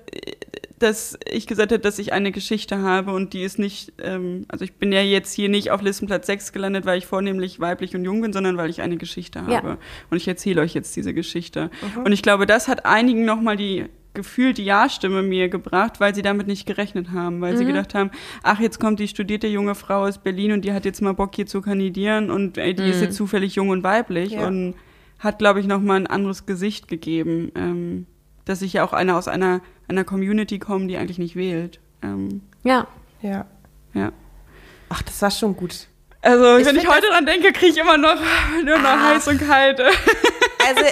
[0.78, 4.64] dass ich gesagt habe, dass ich eine Geschichte habe und die ist nicht, ähm, also
[4.64, 8.04] ich bin ja jetzt hier nicht auf Listenplatz 6 gelandet, weil ich vornehmlich weiblich und
[8.04, 9.68] jung bin, sondern weil ich eine Geschichte habe.
[9.68, 9.78] Ja.
[10.10, 11.70] Und ich erzähle euch jetzt diese Geschichte.
[11.96, 12.02] Mhm.
[12.02, 16.22] Und ich glaube, das hat einigen nochmal die gefühlt die Ja-Stimme mir gebracht, weil sie
[16.22, 18.10] damit nicht gerechnet haben, weil sie gedacht haben,
[18.42, 21.34] ach, jetzt kommt die studierte junge Frau aus Berlin und die hat jetzt mal Bock
[21.34, 24.46] hier zu kandidieren und ey, die ist jetzt zufällig jung und weiblich Ja.
[24.46, 24.74] und
[25.18, 28.06] hat, glaube ich, nochmal ein anderes Gesicht gegeben, ähm,
[28.44, 31.80] dass ich ja auch einer aus einer, einer Community komme, die eigentlich nicht wählt.
[32.02, 32.86] Ähm, Ja.
[33.22, 33.46] Ja.
[33.94, 34.12] ja.
[34.90, 35.88] Ach, das war schon gut.
[36.24, 38.16] Also, Ich wenn ich heute dran denke, kriege ich immer noch
[38.64, 39.08] nur noch Ah.
[39.14, 39.80] heiß und kalt.
[40.66, 40.82] Also,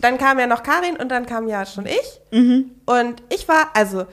[0.00, 2.20] dann kam ja noch Karin und dann kam ja schon ich.
[2.30, 4.06] Und ich war, also,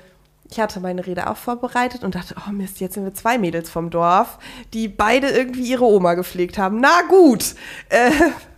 [0.50, 3.70] ich hatte meine Rede auch vorbereitet und dachte, oh Mist, jetzt sind wir zwei Mädels
[3.70, 4.40] vom Dorf,
[4.74, 6.80] die beide irgendwie ihre Oma gepflegt haben.
[6.80, 7.44] Na gut,
[7.90, 8.10] äh,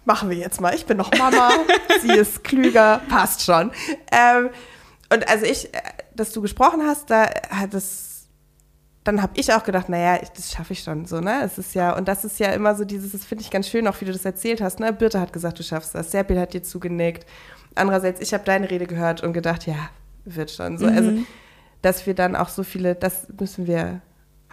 [0.05, 0.73] machen wir jetzt mal.
[0.73, 1.49] Ich bin noch Mama,
[2.01, 3.71] sie ist klüger, passt schon.
[4.13, 4.49] Ähm,
[5.13, 5.81] und also ich, äh,
[6.15, 8.04] dass du gesprochen hast, da hat es
[9.05, 11.43] dann habe ich auch gedacht, naja, das schaffe ich schon so, ne?
[11.43, 13.87] Es ist ja, und das ist ja immer so dieses, das finde ich ganz schön,
[13.87, 14.91] auch wie du das erzählt hast, ne?
[14.91, 17.25] Birte hat gesagt, du schaffst das, Serpil hat dir zugenickt.
[17.75, 19.75] Andererseits, ich habe deine Rede gehört und gedacht, ja,
[20.25, 20.87] wird schon so.
[20.87, 21.11] Also,
[21.83, 24.01] dass wir dann auch so viele, das müssen wir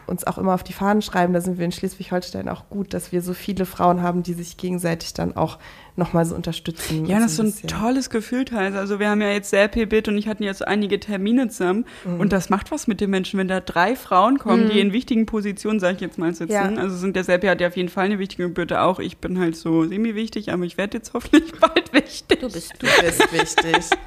[0.07, 3.13] uns auch immer auf die Fahnen schreiben, da sind wir in Schleswig-Holstein auch gut, dass
[3.13, 5.59] wir so viele Frauen haben, die sich gegenseitig dann auch
[5.95, 7.05] nochmal so unterstützen.
[7.05, 7.69] Ja, das ist so ein bisschen.
[7.69, 8.79] tolles Gefühl teilweise.
[8.79, 12.19] Also wir haben ja jetzt Serpil und ich hatten jetzt einige Termine zusammen Mhm.
[12.21, 15.27] und das macht was mit den Menschen, wenn da drei Frauen kommen, die in wichtigen
[15.27, 16.53] Positionen, sage ich jetzt mal, sitzen.
[16.53, 16.63] Ja.
[16.77, 19.01] Also sind der Serpil hat ja auf jeden Fall eine wichtige Bitte auch.
[19.01, 22.41] Ich bin halt so semi-wichtig, aber ich werde jetzt hoffentlich bald wichtig.
[22.41, 23.77] Du bist Du bist wichtig.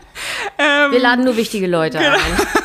[0.58, 2.12] Ähm, Wir laden nur wichtige Leute Genau.
[2.12, 2.18] ein.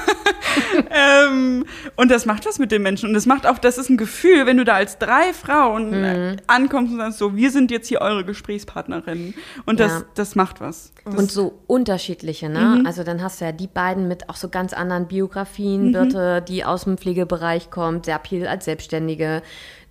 [0.91, 1.65] ähm,
[1.97, 3.09] und das macht was mit den Menschen.
[3.09, 6.05] Und das macht auch, das ist ein Gefühl, wenn du da als drei Frauen Mhm.
[6.05, 9.35] äh, ankommst und sagst so, wir sind jetzt hier eure Gesprächspartnerinnen.
[9.67, 10.05] Und das, Ja.
[10.15, 10.93] das macht was.
[11.05, 12.83] Das, Und so unterschiedliche, ne?
[12.87, 15.93] Also dann hast du ja die beiden mit auch so ganz anderen Biografien.
[15.93, 19.43] Birte, die aus dem Pflegebereich kommt, Serpil als Selbstständige.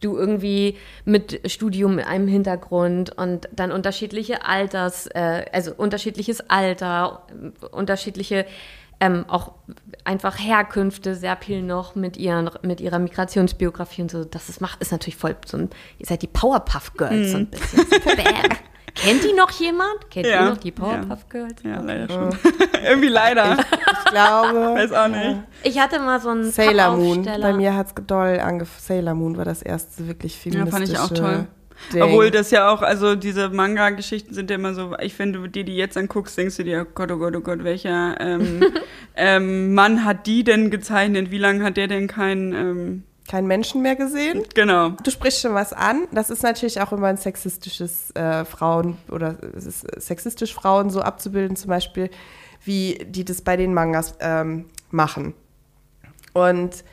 [0.01, 7.23] Du irgendwie mit Studium in einem Hintergrund und dann unterschiedliche Alters, äh, also unterschiedliches Alter,
[7.71, 8.45] unterschiedliche
[8.99, 9.53] ähm, auch
[10.03, 14.25] einfach Herkünfte, Serpil noch mit, ihren, mit ihrer Migrationsbiografie und so.
[14.25, 17.47] Das ist, macht, ist natürlich voll so ein, ihr seid die Powerpuff Girls so ein
[17.47, 17.85] bisschen.
[17.89, 18.57] Bam.
[18.95, 20.09] Kennt die noch jemand?
[20.09, 20.43] Kennt Ja.
[20.43, 21.55] ihr noch die Powerpuff Girls?
[21.63, 22.37] ja, leider schon.
[22.85, 23.57] Irgendwie leider.
[23.59, 24.53] Ich glaube.
[24.75, 25.37] Weiß auch nicht.
[25.63, 27.23] Ich hatte mal so einen Sailor Moon.
[27.23, 28.81] Bei mir hat es doll angefangen.
[28.81, 31.47] Sailor Moon war das erste wirklich Ja, feministische fand ich auch toll.
[31.93, 32.01] Ding.
[32.01, 35.75] Obwohl das ja auch, also diese Manga-Geschichten sind ja immer so, ich finde, dir die
[35.75, 38.63] jetzt anguckst, denkst du dir, oh Gott, oh Gott, oh Gott, welcher ähm,
[39.15, 41.31] ähm, Mann hat die denn gezeichnet?
[41.31, 44.43] Wie lange hat der denn keinen, ähm, Kein Menschen mehr gesehen.
[44.53, 44.89] genau.
[45.03, 46.07] Du sprichst schon was an.
[46.11, 51.01] Das ist natürlich auch immer ein sexistisches äh, Frauen oder es ist sexistisch Frauen so
[51.01, 52.09] abzubilden, zum Beispiel,
[52.63, 55.33] wie die das bei den Mangas ähm, machen.
[56.33, 56.83] Und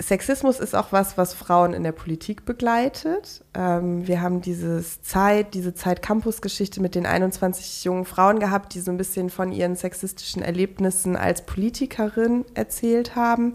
[0.00, 3.42] Sexismus ist auch was, was Frauen in der Politik begleitet.
[3.54, 8.90] Ähm, wir haben dieses Zeit, diese Zeit-Campus-Geschichte mit den 21 jungen Frauen gehabt, die so
[8.90, 13.54] ein bisschen von ihren sexistischen Erlebnissen als Politikerin erzählt haben.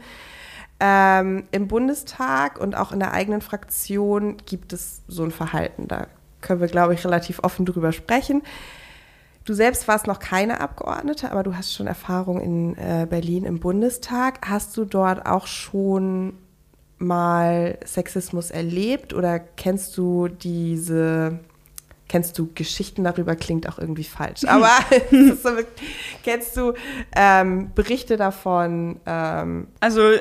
[0.80, 5.88] Ähm, Im Bundestag und auch in der eigenen Fraktion gibt es so ein Verhalten.
[5.88, 6.08] Da
[6.42, 8.42] können wir, glaube ich, relativ offen drüber sprechen.
[9.44, 13.60] Du selbst warst noch keine Abgeordnete, aber du hast schon Erfahrung in äh, Berlin im
[13.60, 14.48] Bundestag.
[14.48, 16.34] Hast du dort auch schon
[17.00, 21.40] mal Sexismus erlebt oder kennst du diese,
[22.08, 24.70] kennst du Geschichten darüber, klingt auch irgendwie falsch, aber
[25.10, 25.50] so,
[26.24, 26.74] kennst du
[27.16, 29.00] ähm, Berichte davon?
[29.08, 30.12] Ähm, Also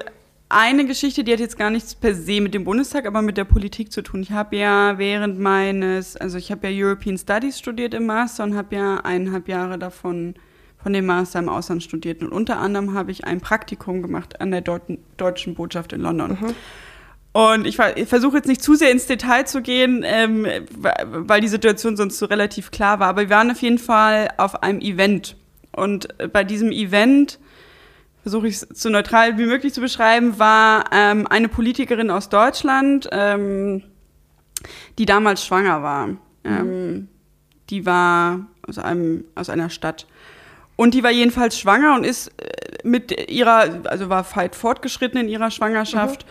[0.51, 3.45] eine Geschichte, die hat jetzt gar nichts per se mit dem Bundestag, aber mit der
[3.45, 4.23] Politik zu tun.
[4.23, 8.57] Ich habe ja während meines, also ich habe ja European Studies studiert im Master und
[8.57, 10.35] habe ja eineinhalb Jahre davon
[10.83, 12.23] von dem Master im Ausland studiert.
[12.23, 14.83] Und unter anderem habe ich ein Praktikum gemacht an der Deut
[15.17, 16.37] deutschen Botschaft in London.
[17.33, 20.47] Und ich, ich versuche jetzt nicht zu sehr ins Detail zu gehen, ähm,
[20.81, 23.09] weil die Situation sonst so relativ klar war.
[23.09, 25.37] Aber wir waren auf jeden Fall auf einem Event.
[25.71, 27.39] Und äh, bei diesem Event,
[28.23, 33.09] versuche ich es so neutral wie möglich zu beschreiben, war ähm, eine Politikerin aus Deutschland,
[33.13, 33.83] ähm,
[34.99, 36.11] die damals schwanger war.
[36.45, 37.09] Ähm,
[37.71, 40.07] die war aus, einem, aus einer Stadt.
[40.77, 45.29] Und die war jedenfalls schwanger und ist äh, mit ihrer, also war weit fortgeschritten in
[45.29, 46.25] ihrer Schwangerschaft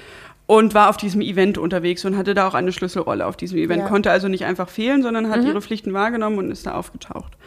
[0.47, 3.83] und war auf diesem Event unterwegs und hatte da auch eine Schlüsselrolle auf diesem Event.
[3.83, 3.87] Ja.
[3.87, 7.37] Konnte also nicht einfach fehlen, sondern hat ihre Pflichten wahrgenommen und ist da aufgetaucht.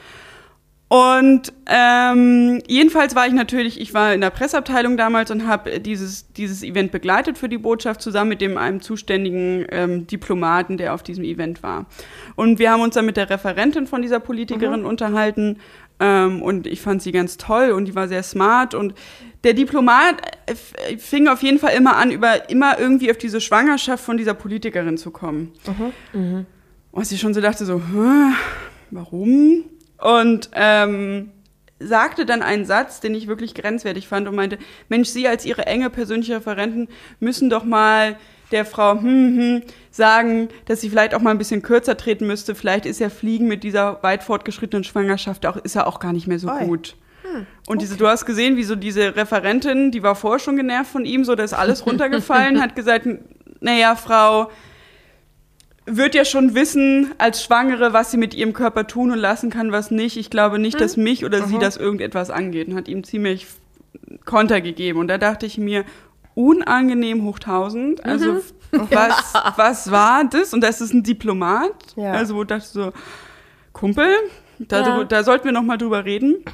[0.92, 6.30] Und ähm, jedenfalls war ich natürlich, ich war in der Presseabteilung damals und habe dieses,
[6.34, 11.02] dieses Event begleitet für die Botschaft zusammen mit dem einem zuständigen ähm, Diplomaten, der auf
[11.02, 11.86] diesem Event war.
[12.36, 15.60] Und wir haben uns dann mit der Referentin von dieser Politikerin unterhalten
[15.98, 18.92] ähm, und ich fand sie ganz toll und die war sehr smart und
[19.44, 23.40] der Diplomat äh, f- fing auf jeden Fall immer an, über immer irgendwie auf diese
[23.40, 25.52] Schwangerschaft von dieser Politikerin zu kommen.
[26.92, 28.34] Was ich schon so dachte, so, "Hä,
[28.90, 29.64] warum?
[30.02, 31.30] Und ähm,
[31.78, 35.66] sagte dann einen Satz, den ich wirklich grenzwertig fand und meinte, Mensch, Sie als Ihre
[35.66, 36.88] enge persönliche Referenten
[37.20, 38.16] müssen doch mal
[38.52, 42.54] der Frau hm, hm, sagen, dass sie vielleicht auch mal ein bisschen kürzer treten müsste.
[42.54, 46.26] Vielleicht ist ja Fliegen mit dieser weit fortgeschrittenen Schwangerschaft auch, ist ja auch gar nicht
[46.26, 46.66] mehr so Oi.
[46.66, 46.96] gut.
[47.66, 51.04] Und diese, du hast gesehen, wie so diese Referentin, die war vorher schon genervt von
[51.04, 53.08] ihm, so da ist alles runtergefallen, hat gesagt,
[53.60, 54.50] naja, Frau,
[55.86, 59.72] wird ja schon wissen als Schwangere, was sie mit ihrem Körper tun und lassen kann,
[59.72, 60.16] was nicht.
[60.16, 63.46] Ich glaube nicht, dass mich oder sie das irgendetwas angeht und hat ihm ziemlich
[64.24, 65.00] Konter gegeben.
[65.00, 65.84] Und da dachte ich mir,
[66.34, 68.04] unangenehm hoch 1000.
[68.04, 68.40] Also
[68.72, 70.54] was, was war das?
[70.54, 71.72] Und das ist ein Diplomat.
[71.96, 72.12] Ja.
[72.12, 72.92] Also wo dachte ich so,
[73.72, 74.14] Kumpel,
[74.58, 75.04] da, Ja.
[75.04, 76.44] da sollten wir noch mal drüber reden.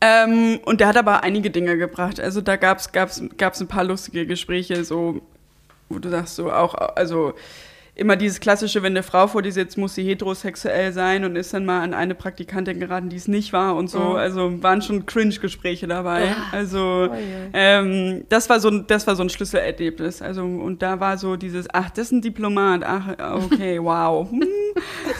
[0.00, 2.20] Ähm, und der hat aber einige Dinge gebracht.
[2.20, 5.20] Also da gab's gab's, gab's ein paar lustige Gespräche, so,
[5.88, 7.34] wo du sagst, so auch, also
[7.98, 11.52] immer dieses klassische, wenn eine Frau vor dir sitzt, muss sie heterosexuell sein und ist
[11.52, 14.14] dann mal an eine Praktikantin geraten, die es nicht war und so.
[14.14, 16.34] Also waren schon Cringe-Gespräche dabei.
[16.52, 17.10] Also
[17.52, 20.22] ähm, das war so ein, das war so ein Schlüsselerlebnis.
[20.22, 24.30] Also und da war so dieses, ach, das ist ein Diplomat, ach, okay, wow.
[24.30, 24.44] Hm.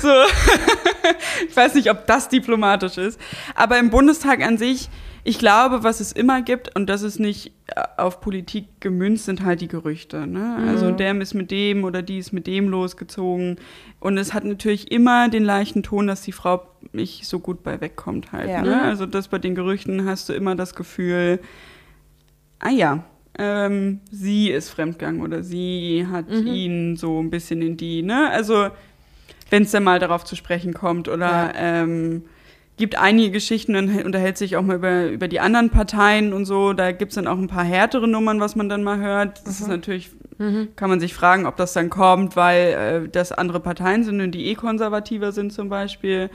[0.00, 0.08] So,
[1.48, 3.20] ich weiß nicht, ob das diplomatisch ist,
[3.56, 4.88] aber im Bundestag an sich,
[5.28, 9.44] ich glaube, was es immer gibt, und das ist nicht äh, auf Politik gemünzt, sind
[9.44, 10.26] halt die Gerüchte.
[10.26, 10.56] Ne?
[10.66, 13.56] Also der ist mit dem oder die ist mit dem losgezogen.
[14.00, 16.62] Und es hat natürlich immer den leichten Ton, dass die Frau
[16.92, 18.48] nicht so gut bei wegkommt halt.
[18.48, 18.62] Ja.
[18.62, 18.80] Ne?
[18.80, 21.40] Also das bei den Gerüchten hast du immer das Gefühl,
[22.60, 23.04] ah ja,
[23.38, 28.30] ähm, sie ist fremdgegangen oder sie hat ihn so ein bisschen in die, ne?
[28.30, 28.68] Also
[29.50, 31.52] wenn es dann mal darauf zu sprechen kommt oder Ja.
[31.54, 32.22] ähm,
[32.78, 36.72] gibt einige Geschichten und unterhält sich auch mal über, über die anderen Parteien und so.
[36.72, 39.46] Da gibt's dann auch ein paar härtere Nummern, was man dann mal hört.
[39.46, 40.10] Das ist natürlich,
[40.76, 44.30] kann man sich fragen, ob das dann kommt, weil äh, das andere Parteien sind und
[44.30, 46.30] die eh konservativer sind zum Beispiel.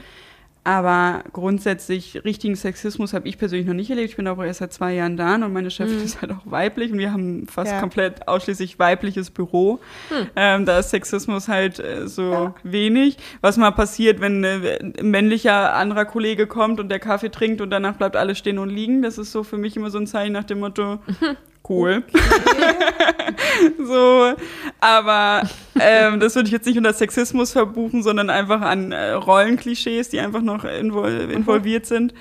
[0.65, 4.11] Aber grundsätzlich richtigen Sexismus habe ich persönlich noch nicht erlebt.
[4.11, 6.91] Ich bin aber erst seit zwei Jahren da und meine Chefin ist halt auch weiblich
[6.91, 7.79] und wir haben fast Ja.
[7.81, 9.79] komplett ausschließlich weibliches Büro.
[10.37, 13.17] Ähm, da ist Sexismus halt äh, so wenig.
[13.41, 17.69] Was mal passiert, wenn äh, ein männlicher anderer Kollege kommt und der Kaffee trinkt und
[17.69, 19.01] danach bleibt alles stehen und liegen.
[19.01, 20.99] Das ist so für mich immer so ein Zeichen nach dem Motto,
[21.69, 22.03] cool.
[23.85, 24.33] so,
[24.79, 25.43] aber
[25.79, 30.19] ähm, das würde ich jetzt nicht unter Sexismus verbuchen, sondern einfach an äh, Rollenklischees, die
[30.19, 32.13] einfach noch invol involviert sind.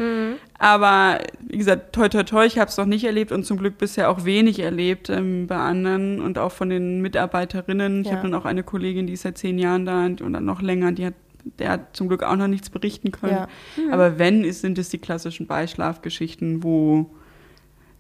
[0.59, 3.79] Aber wie gesagt, toi toi toi, ich habe es noch nicht erlebt und zum Glück
[3.79, 8.03] bisher auch wenig erlebt ähm, bei anderen und auch von den Mitarbeiterinnen.
[8.03, 8.13] Ich Ja.
[8.19, 10.63] habe dann auch eine Kollegin, die ist seit zehn Jahren da und, und dann noch
[10.63, 11.15] länger, die hat
[11.59, 13.33] der hat zum Glück auch noch nichts berichten können.
[13.33, 13.49] Ja.
[13.91, 17.11] Aber wenn, ist, sind es die klassischen Beischlafgeschichten, wo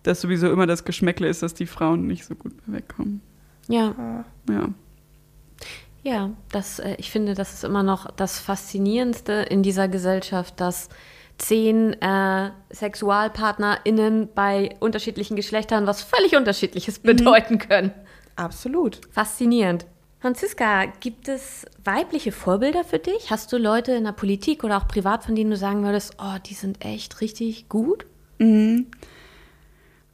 [0.03, 3.21] das sowieso immer das Geschmäckle ist, dass die Frauen nicht so gut wegkommen.
[3.69, 4.69] Ja, Ja.
[6.03, 10.89] ja, das, äh, ich finde, das ist immer noch das Faszinierendste in dieser Gesellschaft, dass
[11.39, 17.93] zehn äh, SexualpartnerInnen bei unterschiedlichen Geschlechtern was völlig Unterschiedliches bedeuten können.
[18.37, 19.01] Absolut.
[19.11, 19.87] Faszinierend.
[20.21, 23.31] Franziska, gibt es weibliche Vorbilder für dich?
[23.31, 26.39] Hast du Leute in der Politik oder auch privat, von denen du sagen würdest, oh,
[26.47, 28.07] die sind echt richtig gut?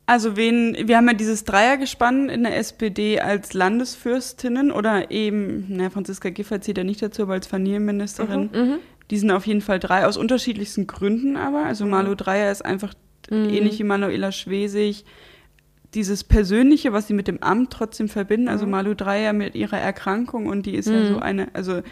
[0.09, 5.90] Also wen, wir haben ja dieses Dreiergespann in der SPD als Landesfürstinnen oder eben, na,
[5.90, 8.48] Franziska Giffey zählt ja nicht dazu, aber als Familienministerin.
[9.11, 11.66] Die sind auf jeden Fall drei, aus unterschiedlichsten Gründen aber.
[11.66, 12.94] Also Malu Dreyer ist einfach
[13.30, 15.04] ähnlich wie Manuela Schwesig.
[15.92, 20.46] Dieses Persönliche, was sie mit dem Amt trotzdem verbinden, also Malu Dreyer mit ihrer Erkrankung
[20.46, 21.82] und die ist ja so eine, also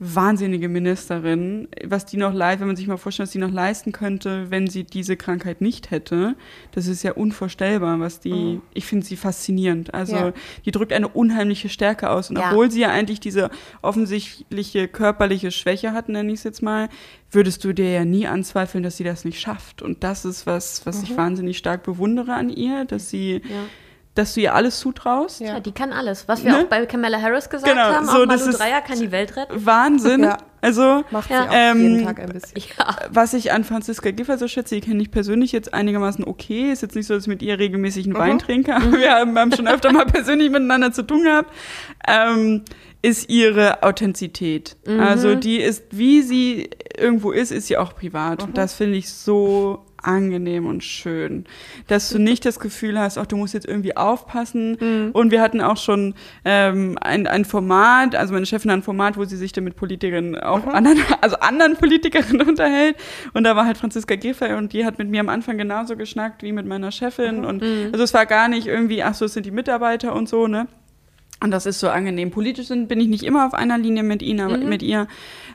[0.00, 3.92] wahnsinnige Ministerin, was die noch leid, wenn man sich mal vorstellt, was die noch leisten
[3.92, 6.34] könnte, wenn sie diese Krankheit nicht hätte.
[6.72, 9.94] Das ist ja unvorstellbar, was die, ich finde sie faszinierend.
[9.94, 10.32] Also Ja.
[10.64, 12.28] die drückt eine unheimliche Stärke aus.
[12.28, 12.50] Und Ja.
[12.50, 13.50] obwohl sie ja eigentlich diese
[13.82, 16.88] offensichtliche körperliche Schwäche hat, nenne ich es jetzt mal,
[17.30, 19.80] würdest du dir ja nie anzweifeln, dass sie das nicht schafft.
[19.80, 23.42] Und das ist was, was ich wahnsinnig stark bewundere an ihr, dass sie,
[24.14, 25.40] dass du ihr alles zutraust.
[25.40, 25.54] Ja.
[25.54, 26.28] Ja, die kann alles.
[26.28, 26.58] Was wir Ne?
[26.60, 29.36] auch bei Kamala Harris gesagt Genau, haben, so, auch das Malu Dreyer kann die Welt
[29.36, 29.66] retten.
[29.66, 30.22] Wahnsinn.
[30.22, 30.38] Ja.
[30.60, 31.42] Also, Macht Ja.
[31.42, 32.56] sie auch Ähm, jeden Tag ein bisschen.
[32.78, 32.96] Ja.
[33.10, 36.70] was ich an Franziska Giffey so schätze, die kenne ich persönlich jetzt einigermaßen okay.
[36.72, 39.38] Ist jetzt nicht so, dass ich mit ihr regelmäßig einen Wein trinke, aber wir haben,
[39.38, 41.52] haben schon öfter mal persönlich miteinander zu tun gehabt.
[42.08, 42.62] Ähm,
[43.02, 44.76] ist ihre Authentizität.
[44.86, 48.42] Also die ist, wie sie irgendwo ist, ist sie auch privat.
[48.42, 51.44] Und das finde ich so angenehm und schön,
[51.88, 54.76] dass du nicht das Gefühl hast, ach, du musst jetzt irgendwie aufpassen.
[55.12, 59.16] Und wir hatten auch schon ähm, ein, ein Format, also meine Chefin hat ein Format,
[59.16, 62.96] wo sie sich dann mit Politikerinnen, auch anderen, also anderen Politikerinnen unterhält.
[63.32, 66.42] Und da war halt Franziska Giffey und die hat mit mir am Anfang genauso geschnackt
[66.42, 67.44] wie mit meiner Chefin.
[67.44, 70.46] Und also es war gar nicht irgendwie, ach so, es sind die Mitarbeiter und so,
[70.46, 70.66] ne?
[71.44, 72.30] Und das ist so angenehm.
[72.30, 75.06] Politisch sind, bin ich nicht immer auf einer Linie mit ihnen, aber mit ihr.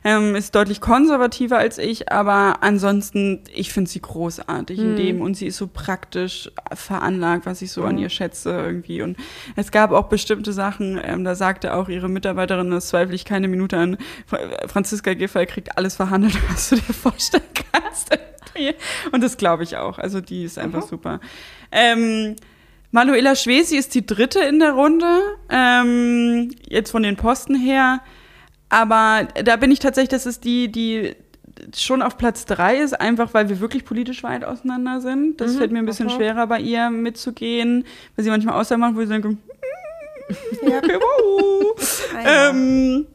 [0.03, 5.35] Ähm, ist deutlich konservativer als ich, aber ansonsten, ich finde sie großartig in dem und
[5.35, 9.01] sie ist so praktisch veranlagt, was ich so an ihr schätze irgendwie.
[9.01, 9.17] Und
[9.55, 13.47] es gab auch bestimmte Sachen, ähm, da sagte auch ihre Mitarbeiterin, das zweifle ich keine
[13.47, 18.17] Minute an, Fra- Franziska Giffey kriegt alles verhandelt, was du dir vorstellen kannst.
[19.11, 19.97] Und das glaube ich auch.
[19.99, 21.19] Also die ist einfach super.
[21.71, 22.35] Ähm,
[22.91, 28.01] Manuela Schwesi ist die dritte in der Runde, ähm, jetzt von den Posten her.
[28.69, 31.15] Aber da bin ich tatsächlich, das ist die, die
[31.75, 35.41] schon auf Platz drei ist, einfach weil wir wirklich politisch weit auseinander sind.
[35.41, 37.85] Das fällt mir ein bisschen schwerer bei ihr mitzugehen,
[38.15, 39.37] weil sie manchmal Aussagen macht, wo ich denke,
[40.61, 42.15] okay, wow.
[42.25, 43.07] ähm,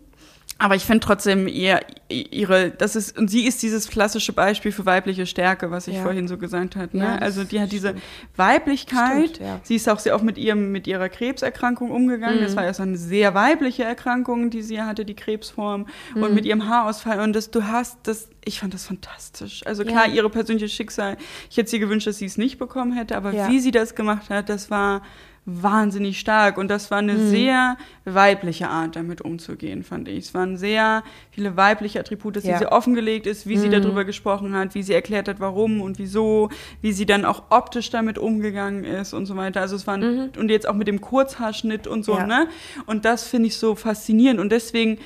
[0.58, 4.86] aber ich finde trotzdem ihr, ihre, das ist, und sie ist dieses klassische Beispiel für
[4.86, 6.02] weibliche Stärke, was ich Ja.
[6.02, 6.96] vorhin so gesagt habe.
[6.96, 7.04] Ne?
[7.04, 7.94] Ja, also die hat diese
[8.36, 9.30] Weiblichkeit.
[9.30, 9.60] Stimmt, ja.
[9.62, 12.40] Sie ist auch sehr oft mit ihrem, mit ihrer Krebserkrankung umgegangen.
[12.40, 15.86] Das war erst eine sehr weibliche Erkrankung, die sie hatte, die Krebsform.
[16.14, 17.20] Und mit ihrem Haarausfall.
[17.20, 19.66] Und das, du hast das, ich fand das fantastisch.
[19.66, 21.16] Also klar, ihre persönliche Schicksal.
[21.50, 24.30] Ich hätte sie gewünscht, dass sie es nicht bekommen hätte, aber wie sie das gemacht
[24.30, 25.02] hat, das war
[25.46, 27.76] wahnsinnig stark und das war eine sehr
[28.06, 30.18] weibliche Art, damit umzugehen, fand ich.
[30.26, 32.54] Es waren sehr viele weibliche Attribute, dass Ja.
[32.54, 35.98] sie sehr offengelegt ist, wie sie darüber gesprochen hat, wie sie erklärt hat, warum und
[35.98, 36.48] wieso,
[36.80, 39.60] wie sie dann auch optisch damit umgegangen ist und so weiter.
[39.60, 42.26] Also es waren, und jetzt auch mit dem Kurzhaarschnitt und so, Ja.
[42.26, 42.48] ne?
[42.86, 44.98] Und das finde ich so faszinierend und deswegen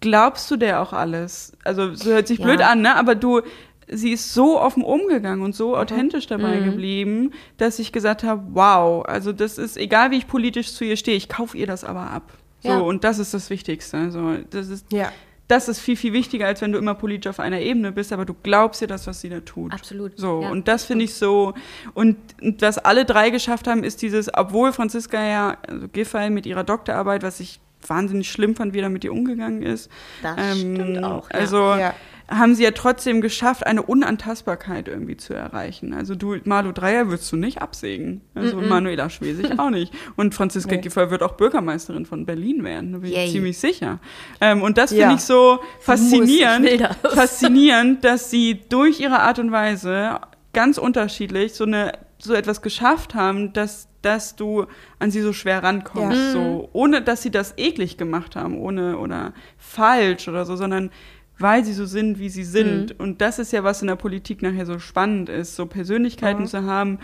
[0.00, 1.56] glaubst du der auch alles.
[1.64, 2.44] Also so hört sich Ja.
[2.44, 2.94] blöd an, ne?
[2.96, 3.40] Aber du,
[3.88, 9.04] sie ist so offen umgegangen und so authentisch dabei geblieben, dass ich gesagt habe, wow,
[9.06, 12.10] also das ist, egal wie ich politisch zu ihr stehe, ich kaufe ihr das aber
[12.10, 12.32] ab.
[12.62, 12.78] So, Ja.
[12.78, 13.96] und das ist das Wichtigste.
[13.98, 15.12] Also, das ist, Ja.
[15.46, 18.24] das ist viel, viel wichtiger, als wenn du immer politisch auf einer Ebene bist, aber
[18.24, 19.72] du glaubst ihr das, was sie da tut.
[19.72, 20.50] Absolut, So, ja.
[20.50, 21.54] und das finde ich so.
[21.94, 26.46] Und, und was alle drei geschafft haben, ist dieses, obwohl Franziska ja, also Giffey mit
[26.46, 29.88] ihrer Doktorarbeit, was ich wahnsinnig schlimm fand, wie er mit ihr umgegangen ist.
[30.22, 31.30] Das stimmt auch.
[31.30, 31.94] Also Ja.
[32.28, 35.94] Haben sie ja trotzdem geschafft, eine Unantastbarkeit irgendwie zu erreichen.
[35.94, 38.20] Also du, Malu Dreyer würdest du nicht absägen.
[38.34, 39.92] Also Manuela Schwesig auch nicht.
[40.16, 40.80] Und Franziska Nee.
[40.80, 43.30] Giffey wird auch Bürgermeisterin von Berlin werden, da bin ich Yay.
[43.30, 44.00] ziemlich sicher.
[44.40, 45.02] Ähm, und das Ja.
[45.02, 47.14] finde ich so faszinierend, ich das.
[47.14, 50.18] faszinierend, dass sie durch ihre Art und Weise
[50.52, 54.66] ganz unterschiedlich so eine so etwas geschafft haben, dass dass du
[55.00, 56.30] an sie so schwer rankommst, Ja.
[56.30, 60.90] so ohne dass sie das eklig gemacht haben, ohne oder falsch oder so, sondern
[61.38, 62.98] weil sie so sind, wie sie sind.
[62.98, 66.62] Und das ist ja was in der Politik nachher so spannend ist, so Persönlichkeiten zu
[66.64, 66.98] haben,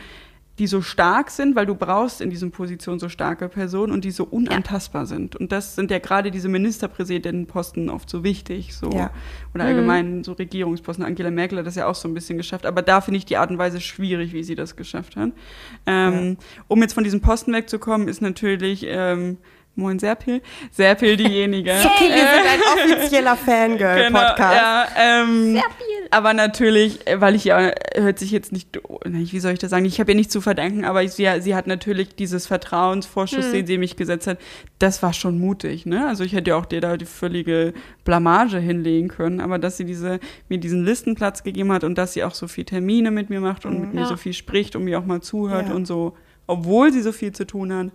[0.58, 4.10] die so stark sind, weil du brauchst in diesen Positionen so starke Personen und die
[4.10, 5.34] so unantastbar sind.
[5.34, 9.10] Und das sind ja gerade diese Ministerpräsidentenposten oft so wichtig, so Ja.
[9.54, 11.04] oder allgemein so Regierungsposten.
[11.04, 13.38] Angela Merkel hat das ja auch so ein bisschen geschafft, aber da finde ich die
[13.38, 15.30] Art und Weise schwierig, wie sie das geschafft hat.
[15.86, 16.36] Ähm,
[16.68, 19.38] Um jetzt von diesem Posten wegzukommen, ist natürlich ähm,
[19.74, 21.70] Moin Serpil, Serpil diejenige.
[21.84, 22.60] Okay, wir sind ein
[22.96, 24.56] offizieller Genau, Fangirl-Podcast.
[24.56, 26.08] ja, ähm, Sehr viel.
[26.10, 29.70] aber natürlich, äh, weil ich ja, äh, hört sich jetzt nicht, wie soll ich das
[29.70, 33.46] sagen, ich habe ihr nicht zu verdanken, aber ich, sie, sie hat natürlich dieses Vertrauensvorschuss,
[33.46, 33.52] Hm.
[33.52, 34.38] den sie mich gesetzt hat,
[34.78, 36.06] das war schon mutig, ne?
[36.06, 37.72] Also ich hätte ja auch dir da die völlige
[38.04, 40.20] Blamage hinlegen können, aber dass sie diese,
[40.50, 43.64] mir diesen Listenplatz gegeben hat und dass sie auch so viel Termine mit mir macht
[43.64, 44.06] und mit mir Ja.
[44.06, 45.74] so viel spricht und mir auch mal zuhört Ja.
[45.74, 46.14] und so,
[46.46, 47.86] obwohl sie so viel zu tun hat.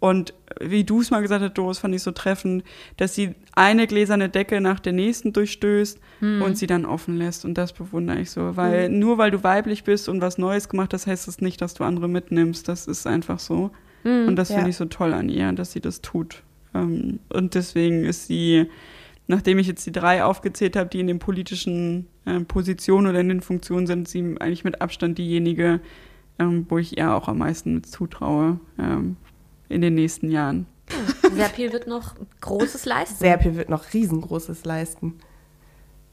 [0.00, 2.62] Und wie du es mal gesagt hast, Doris, fand ich so treffend,
[2.98, 5.98] dass sie eine gläserne Decke nach der nächsten durchstößt
[6.42, 7.44] und sie dann offen lässt.
[7.44, 8.56] Und das bewundere ich so.
[8.56, 11.74] Weil nur weil du weiblich bist und was Neues gemacht hast, heißt das nicht, dass
[11.74, 12.68] du andere mitnimmst.
[12.68, 13.70] Das ist einfach so.
[14.28, 14.56] Und das Ja.
[14.56, 16.42] finde ich so toll an ihr, dass sie das tut.
[16.74, 18.66] Ähm, Und deswegen ist sie,
[19.26, 23.28] nachdem ich jetzt die drei aufgezählt habe, die in den politischen äh, Positionen oder in
[23.28, 25.80] den Funktionen sind, sie eigentlich mit Abstand diejenige,
[26.38, 29.16] ähm, wo ich ihr auch am meisten zutraue ähm,
[29.68, 30.66] in den nächsten Jahren.
[31.34, 33.16] Serpil wird noch Großes leisten.
[33.16, 35.18] Serpil wird noch riesengroßes leisten.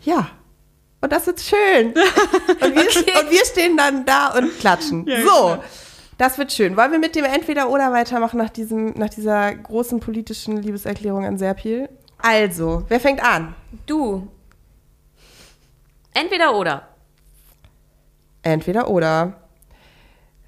[0.02, 0.30] Ja.
[1.02, 1.88] Und das ist schön.
[1.90, 5.06] Und wir, und wir stehen dann da und klatschen.
[5.08, 5.24] Ja, so.
[5.24, 5.64] klar.
[6.18, 6.78] Das wird schön.
[6.78, 11.90] Wollen wir mit dem Entweder-Oder weitermachen nach, diesem, nach dieser großen politischen Liebeserklärung an Serpil?
[12.20, 13.54] Also, wer fängt an?
[13.86, 14.28] Du.
[18.42, 19.45] Entweder oder.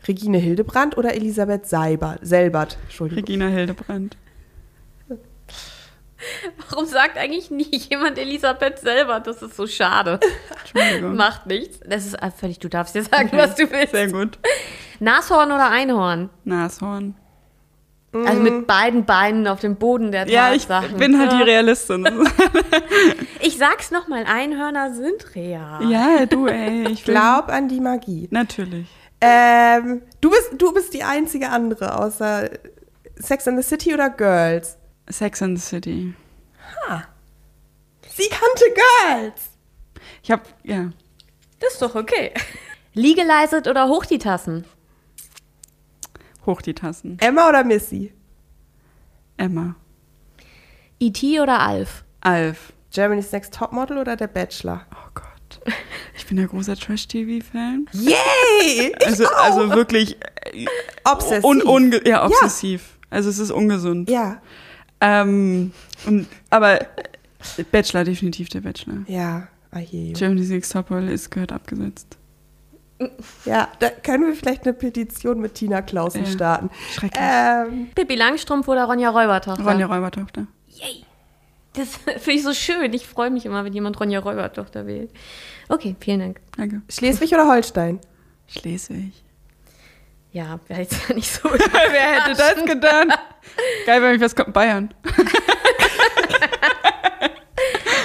[0.07, 2.77] Regine Hildebrand oder Elisabeth Seibert, Selbert.
[2.83, 3.23] Entschuldigung.
[3.25, 4.17] Regina Hildebrandt.
[6.69, 9.19] Warum sagt eigentlich nie jemand Elisabeth selber?
[9.19, 10.19] Das ist so schade.
[10.61, 11.15] Entschuldigung.
[11.15, 11.79] Macht nichts.
[11.87, 13.91] Das ist völlig, du darfst dir sagen, was du willst.
[13.91, 14.39] Sehr gut.
[14.99, 16.29] Nashorn oder Einhorn?
[16.43, 17.15] Nashorn.
[18.13, 20.97] Also mit beiden Beinen auf dem Boden der Ja, ich Tatsachen.
[20.97, 21.43] bin halt die.
[21.43, 22.07] Realistin.
[23.41, 25.89] Ich sag's nochmal, Einhörner sind real.
[25.89, 26.87] ja, du, ey.
[26.91, 28.27] Ich Glaub an die Magie.
[28.31, 28.87] Natürlich.
[29.19, 32.49] Ähm, du, bist, du bist die einzige andere außer
[33.15, 34.77] Sex and the City oder Girls?
[35.09, 36.13] Sex and the City.
[38.17, 39.51] Sie kannte Girls.
[40.23, 40.91] Ich hab, ja.
[41.59, 42.33] Das ist doch okay.
[42.93, 44.65] Legalized oder hoch die Tassen?
[46.47, 47.19] Hoch die Tassen.
[47.19, 48.11] Emma oder Missy?
[49.37, 49.75] Emma.
[50.99, 51.39] E.T.
[51.39, 52.03] oder Alf?
[52.21, 52.73] Alf.
[52.91, 54.87] Germany's Next Topmodel oder Der Bachelor?
[54.91, 55.26] Oh Gott.
[56.17, 57.87] Ich bin ja großer Trash-TV-Fan.
[57.93, 58.93] Yay!
[58.99, 59.43] Ich Also, auch.
[59.43, 60.17] also wirklich
[60.53, 60.65] äh,
[61.05, 61.43] Obsessiv.
[61.43, 62.97] un, unge ja, obsessiv.
[63.09, 64.09] Also es ist ungesund.
[64.09, 64.41] ja,
[64.99, 65.71] Ähm,
[66.05, 66.79] und, aber
[67.71, 69.03] Bachelor, definitiv der Bachelor.
[69.07, 69.47] ja.
[69.71, 70.13] Ah, je.
[70.13, 72.17] Germany's Next Topmodel ist gehört abgesetzt.
[73.45, 76.31] Ja, da können wir vielleicht eine Petition mit Tina Klausen Ja.
[76.31, 76.69] starten.
[76.93, 77.21] Schrecklich.
[77.21, 79.63] Ähm, Pippi Langstrumpf oder Ronja Räubertochter?
[79.63, 80.47] Ronja Räubertochter.
[81.77, 82.93] Das finde ich so schön.
[82.93, 85.11] Ich freue mich immer, wenn jemand Ronja Räubertochter wählt.
[85.69, 86.41] Okay, vielen Dank.
[86.57, 86.81] Danke.
[86.89, 87.99] Schleswig oder Holstein?
[88.47, 89.13] Schleswig.
[90.31, 91.49] Ja, wäre jetzt nicht so.
[91.51, 93.13] Wer hätte das getan?
[93.85, 94.53] Geil, wenn ich was kommt.
[94.53, 94.93] Bayern.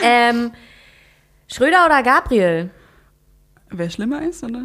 [0.03, 0.53] ähm,
[1.49, 2.71] Schröder oder Gabriel?
[3.71, 4.63] Wer schlimmer ist, oder?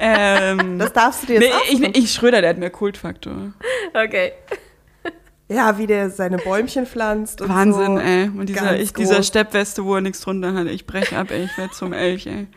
[0.00, 1.92] ähm, Das darfst du dir nee, jetzt ich, aussuchen.
[1.94, 3.52] ich Schröder, der hat mehr Kultfaktor.
[3.94, 4.32] Okay.
[5.48, 8.02] Ja, wie der seine Bäumchen pflanzt und Wahnsinn, so.
[8.02, 8.24] ey.
[8.36, 9.22] Und dieser, ich, dieser.
[9.22, 10.66] Steppweste, wo er nichts drunter hat.
[10.66, 11.44] Ich breche ab, ey.
[11.44, 12.48] Ich werde zum Elch, ey.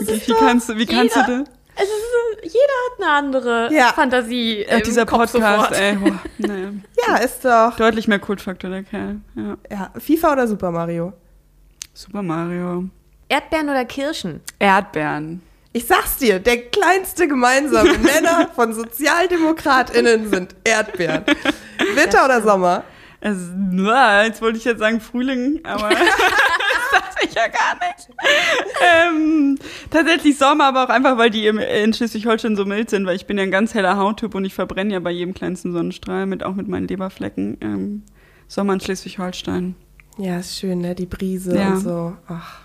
[0.00, 1.48] Wirklich, wie kannst du, wie kannst du Jeder- das?
[1.80, 3.92] Es ist, jeder hat eine andere Ja.
[3.92, 4.64] Fantasie.
[4.68, 5.78] Ja, im dieser Kopf Podcast, sofort.
[5.80, 5.94] ey.
[5.96, 6.70] Boah, naja.
[7.06, 7.76] Ja, ist doch.
[7.76, 9.16] Deutlich mehr Kultfaktor, der Kerl.
[9.36, 9.56] Ja.
[9.70, 11.12] Ja, FIFA oder Super Mario?
[11.94, 12.84] Super Mario.
[13.28, 14.40] Erdbeeren oder Kirschen?
[14.58, 15.42] Erdbeeren.
[15.72, 21.24] Ich sag's dir, der kleinste gemeinsame Nenner von SozialdemokratInnen sind Erdbeeren.
[21.94, 22.84] Winter oder Sommer?
[23.20, 25.98] Es, na, jetzt wollte ich jetzt sagen Frühling, aber das
[26.92, 28.08] dachte ich ja gar nicht.
[28.80, 29.58] Ähm,
[29.90, 33.36] tatsächlich Sommer, aber auch einfach, weil die in Schleswig-Holstein so mild sind, weil ich bin
[33.36, 36.54] ja ein ganz heller Hauttyp und ich verbrenne ja bei jedem kleinsten Sonnenstrahl, mit, auch
[36.54, 37.58] mit meinen Leberflecken.
[37.60, 38.02] Ähm,
[38.46, 39.74] Sommer in Schleswig-Holstein.
[40.16, 40.94] Ja, ist schön, ne?
[40.94, 41.70] Die Brise Ja.
[41.72, 42.16] und so.
[42.28, 42.60] Ach,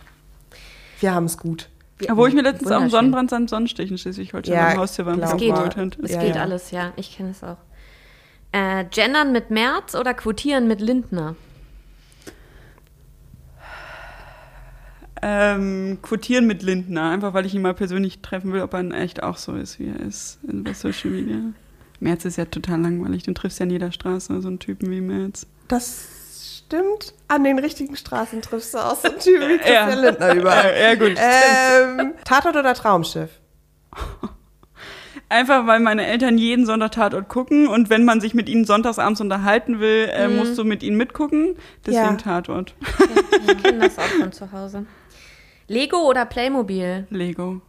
[0.99, 1.67] wir haben's gut.
[2.11, 2.89] Obwohl ich mir letztens auch einen.
[2.89, 5.97] Sonnenbrand samt Sonnenstich in Schleswig-Holstein Ja, beim Haustier beim glaub Es geht.
[6.03, 6.41] Es Ja, geht ja.
[6.41, 6.93] alles, ja.
[6.95, 7.57] Ich kenne es auch.
[8.51, 11.35] Äh, gendern mit Merz oder quotieren mit Lindner?
[15.25, 18.91] Ähm, quotieren mit Lindner, einfach weil ich ihn mal persönlich treffen will, ob er in
[18.91, 21.37] echt auch so ist, wie er ist in Social Media.
[22.01, 24.99] Merz ist ja total langweilig, den triffst ja an jeder Straße, so einen Typen wie
[24.99, 25.47] Merz.
[25.69, 26.09] Das
[26.73, 27.13] stimmt.
[27.27, 29.95] An den richtigen Straßen triffst du auch so einen Typen wie Christian Ja.
[29.95, 30.73] Lindner überall.
[30.75, 31.17] Ja, ja gut.
[31.17, 33.29] Ähm, Tatort oder Traumschiff?
[35.29, 39.19] Einfach weil meine Eltern jeden Sonntag Tatort gucken und wenn man sich mit ihnen sonntagsabends
[39.19, 41.55] unterhalten will, äh, musst du mit ihnen mitgucken.
[41.85, 42.13] Deswegen Ja.
[42.17, 42.75] Tatort.
[43.47, 44.85] Ich kenne das auch von zu Hause.
[45.67, 47.07] Lego oder Playmobil?
[47.09, 47.61] Lego.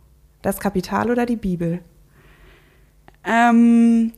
[0.43, 1.81] Das Kapital oder die Bibel?
[3.25, 4.13] Ähm.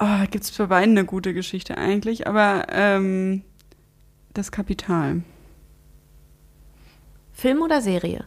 [0.00, 3.42] Oh, gibt es für beiden eine gute Geschichte eigentlich, aber ähm,
[4.32, 5.22] das Kapital.
[7.32, 8.24] Film oder Serie?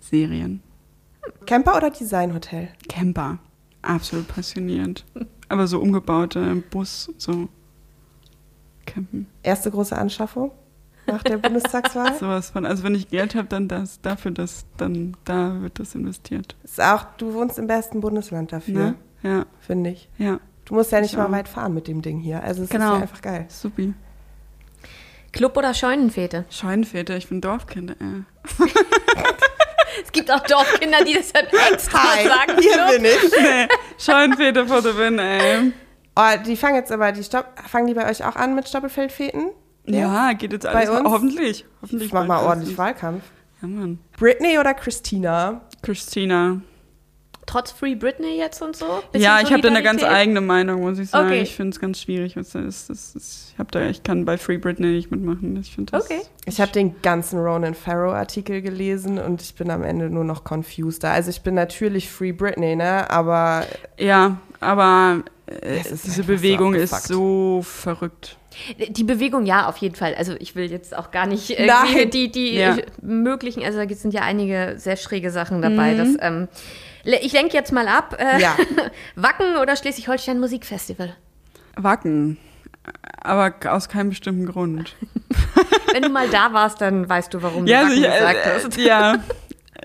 [0.00, 0.62] Serien.
[1.46, 2.68] Camper oder Designhotel?
[2.88, 3.38] Camper.
[3.82, 5.04] Absolut passionierend.
[5.50, 7.48] Aber so umgebaute Bus, so
[8.84, 9.26] campen.
[9.42, 10.50] Erste große Anschaffung
[11.06, 12.14] nach der Bundestagswahl?
[12.18, 12.66] Sowas von.
[12.66, 16.56] Also wenn ich Geld habe, dann das, dafür das, dann da wird das investiert.
[16.64, 18.94] Ist auch, du wohnst im besten Bundesland dafür, Ne?
[19.22, 20.08] Ja, finde ich.
[20.18, 20.40] ja.
[20.64, 21.32] Du musst ja nicht Ich mal auch.
[21.32, 22.42] weit fahren mit dem Ding hier.
[22.42, 22.92] Also es Genau.
[22.92, 23.46] ist ja einfach geil.
[23.48, 23.94] Supi.
[25.32, 26.44] Club oder Scheunenfete?
[26.50, 28.24] Scheunenväter, ich bin Dorfkind, ey.
[30.04, 32.60] Es gibt auch Dorfkinder, die das halt extra sagen.
[32.60, 32.90] hier Club.
[32.96, 33.32] bin ich.
[33.40, 35.72] Nee, Scheunenväter for the win, ey.
[36.16, 39.50] Oh, die fangen jetzt aber, die Stopp, fangen die bei euch auch an mit Stoppelfeldfäten?
[39.86, 40.88] Ja, geht jetzt alles.
[40.90, 41.08] Bei uns?
[41.08, 41.64] Hoffentlich.
[41.80, 42.08] Hoffentlich.
[42.08, 42.76] Ich mach mal ordentlich.
[42.76, 43.22] Wahlkampf.
[43.62, 43.98] Ja, Mann.
[44.18, 45.62] Britney oder Christina?
[45.82, 46.60] Christina.
[47.48, 48.84] Trotz Free Britney jetzt und so?
[49.16, 51.28] Ja, ich habe da eine ganz eigene Meinung, muss ich sagen.
[51.28, 51.40] Okay.
[51.40, 52.36] Ich finde es ganz schwierig.
[52.36, 52.90] Was da ist.
[52.90, 55.56] Das ist, ich, hab da, ich kann bei Free Britney nicht mitmachen.
[55.58, 56.04] Ich finde das.
[56.04, 56.20] Okay.
[56.44, 60.44] Ich habe den ganzen Ronan Farrow Artikel gelesen und ich bin am Ende nur noch
[60.44, 61.02] confused.
[61.02, 61.12] Da.
[61.12, 63.08] Also ich bin natürlich Free Britney, ne?
[63.10, 63.64] Aber
[63.98, 68.36] Ja, aber äh, diese einfach so Bewegung ist so verrückt.
[68.90, 70.14] Die Bewegung ja, auf jeden Fall.
[70.16, 72.10] Also ich will jetzt auch gar nicht Nein.
[72.10, 72.76] die, die Ja.
[72.76, 75.94] äh, möglichen, also da sind ja einige sehr schräge Sachen dabei.
[75.94, 76.48] Das, ähm, le-
[77.04, 78.16] ich lenke jetzt mal ab.
[78.18, 78.56] Äh, Ja.
[79.16, 81.14] Wacken oder Schleswig-Holstein Musikfestival?
[81.76, 82.38] Wacken.
[83.22, 84.94] Aber aus keinem bestimmten Grund.
[85.92, 88.46] Wenn du mal da warst, dann weißt du, warum du ja, Wacken also ich, gesagt
[88.46, 88.76] äh, hast.
[88.78, 89.14] ja.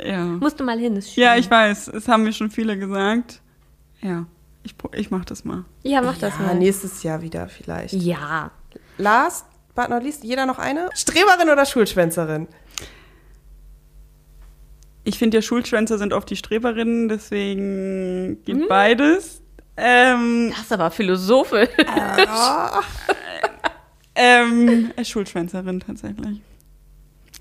[0.04, 0.24] Ja.
[0.26, 1.24] Musst du mal hin, ist schön.
[1.24, 1.90] Ja, ich weiß.
[1.90, 3.42] Es haben mir schon viele gesagt.
[4.02, 4.26] Ja,
[4.64, 5.66] ich, ich mach das mal.
[5.84, 6.56] Ja, mach das ja, mal.
[6.56, 7.94] nächstes Jahr wieder vielleicht.
[7.94, 8.50] Ja.
[8.98, 9.46] Last
[9.76, 10.90] but not least, jeder noch eine?
[10.96, 12.48] Streberin oder Schulschwänzerin?
[15.04, 19.42] Ich finde ja, Schulschwänzer sind oft die Streberinnen, deswegen geht beides.
[19.76, 21.70] Ähm, Das ist aber philosophisch.
[24.16, 26.42] ähm, äh, Schulschwänzerin tatsächlich.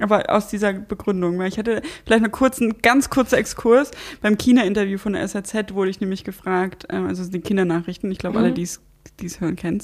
[0.01, 3.91] Aber aus dieser Begründung, ich hatte vielleicht einen kurzen, ganz kurzer Exkurs.
[4.21, 8.39] Beim China-Interview von der SAZ wurde ich nämlich gefragt, ähm, also die Kindernachrichten, ich glaube,
[8.39, 8.81] alle, die es
[9.39, 9.83] hören, kennen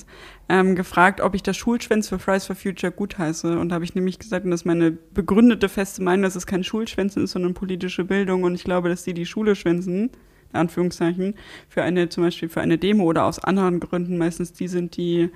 [0.49, 3.59] ähm, gefragt, ob ich das Schulschwänz für Fridays for Future gutheiße.
[3.59, 6.47] Und da habe ich nämlich gesagt, und das ist meine begründete feste Meinung, dass es
[6.47, 8.43] kein Schulschwänzen ist, sondern politische Bildung.
[8.43, 10.11] Und ich glaube, dass die, die Schule schwänzen,
[10.53, 11.35] in Anführungszeichen,
[11.69, 15.31] für eine, zum Beispiel für eine Demo oder aus anderen Gründen meistens die sind, die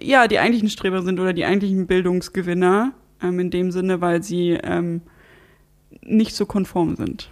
[0.00, 2.92] ja, die eigentlichen Streber sind oder die eigentlichen Bildungsgewinner,
[3.22, 5.02] ähm, in dem Sinne, weil sie ähm,
[6.02, 7.30] nicht so konform sind.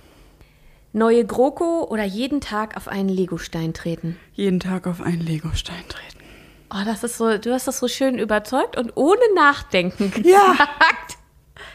[0.93, 4.18] Neue GroKo oder jeden Tag auf einen Legostein treten.
[4.34, 6.18] Jeden Tag auf einen Legostein treten.
[6.72, 10.26] Oh, das ist so, du hast das so schön überzeugt und ohne Nachdenken gesagt.
[10.26, 10.57] Ja.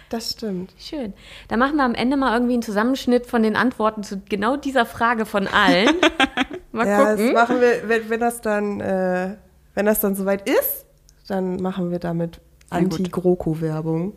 [0.10, 0.74] Das stimmt.
[0.78, 1.14] Schön.
[1.48, 4.86] Da machen wir am Ende mal irgendwie einen Zusammenschnitt von den Antworten zu genau dieser
[4.86, 5.90] Frage von allen.
[6.72, 7.34] Mal ja, gucken.
[7.34, 9.38] das machen wir, wenn, wenn das dann, äh,
[9.76, 10.86] wenn das dann soweit ist,
[11.28, 12.42] dann machen wir damit.
[12.70, 14.14] Anti-GroKo-Werbung.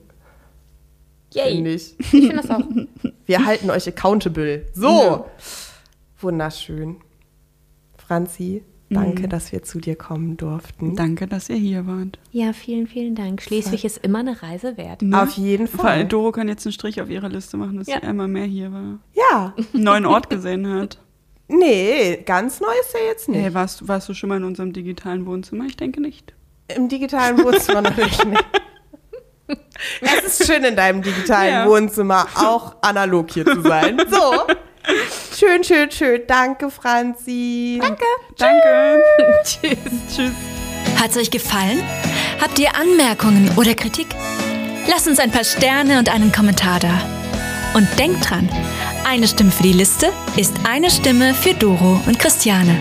[1.34, 1.54] Yay.
[1.56, 1.94] Finde ich.
[1.98, 2.60] Ich finde das auch.
[3.26, 4.66] Wir halten euch accountable.
[4.74, 5.26] So.
[6.20, 6.96] Wunderschön.
[7.96, 9.28] Franzi, danke, Mhm.
[9.28, 10.96] dass wir zu dir kommen durften.
[10.96, 12.18] Danke, dass ihr hier wart.
[12.32, 13.42] Ja, vielen, vielen Dank.
[13.42, 15.02] Schleswig ist immer eine Reise wert.
[15.02, 15.20] Ne?
[15.22, 16.08] Auf jeden Vor allem Fall.
[16.08, 17.98] Doro kann jetzt einen Strich auf ihrer Liste machen, dass Ja.
[18.00, 18.98] sie einmal mehr hier war.
[19.14, 19.54] Ja.
[19.74, 20.98] Einen neuen Ort gesehen hat.
[21.50, 23.40] Nee, ganz neu ist ja jetzt nicht.
[23.40, 25.64] Hey, warst, du- warst du schon mal in unserem digitalen Wohnzimmer?
[25.64, 26.34] Ich denke nicht.
[26.76, 28.44] Im digitalen Wohnzimmer natürlich nicht.
[30.00, 31.66] Es ist schön in deinem digitalen Ja.
[31.66, 34.00] Wohnzimmer auch analog hier zu sein.
[34.10, 34.46] So.
[35.38, 36.22] Schön, schön, schön.
[36.26, 37.78] Danke, Franzi.
[37.80, 38.04] Danke.
[38.38, 39.02] Danke.
[39.44, 39.78] Tschüss.
[40.14, 40.32] Tschüss.
[41.00, 41.82] Hat's euch gefallen?
[42.40, 44.06] Habt ihr Anmerkungen oder Kritik?
[44.88, 47.00] Lasst uns ein paar Sterne und einen Kommentar da.
[47.74, 48.48] Und denkt dran,
[49.06, 52.80] eine Stimme für die Liste ist eine Stimme für Doro und Christiane.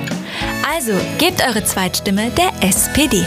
[0.74, 3.26] Also gebt eure Zweitstimme der SPD.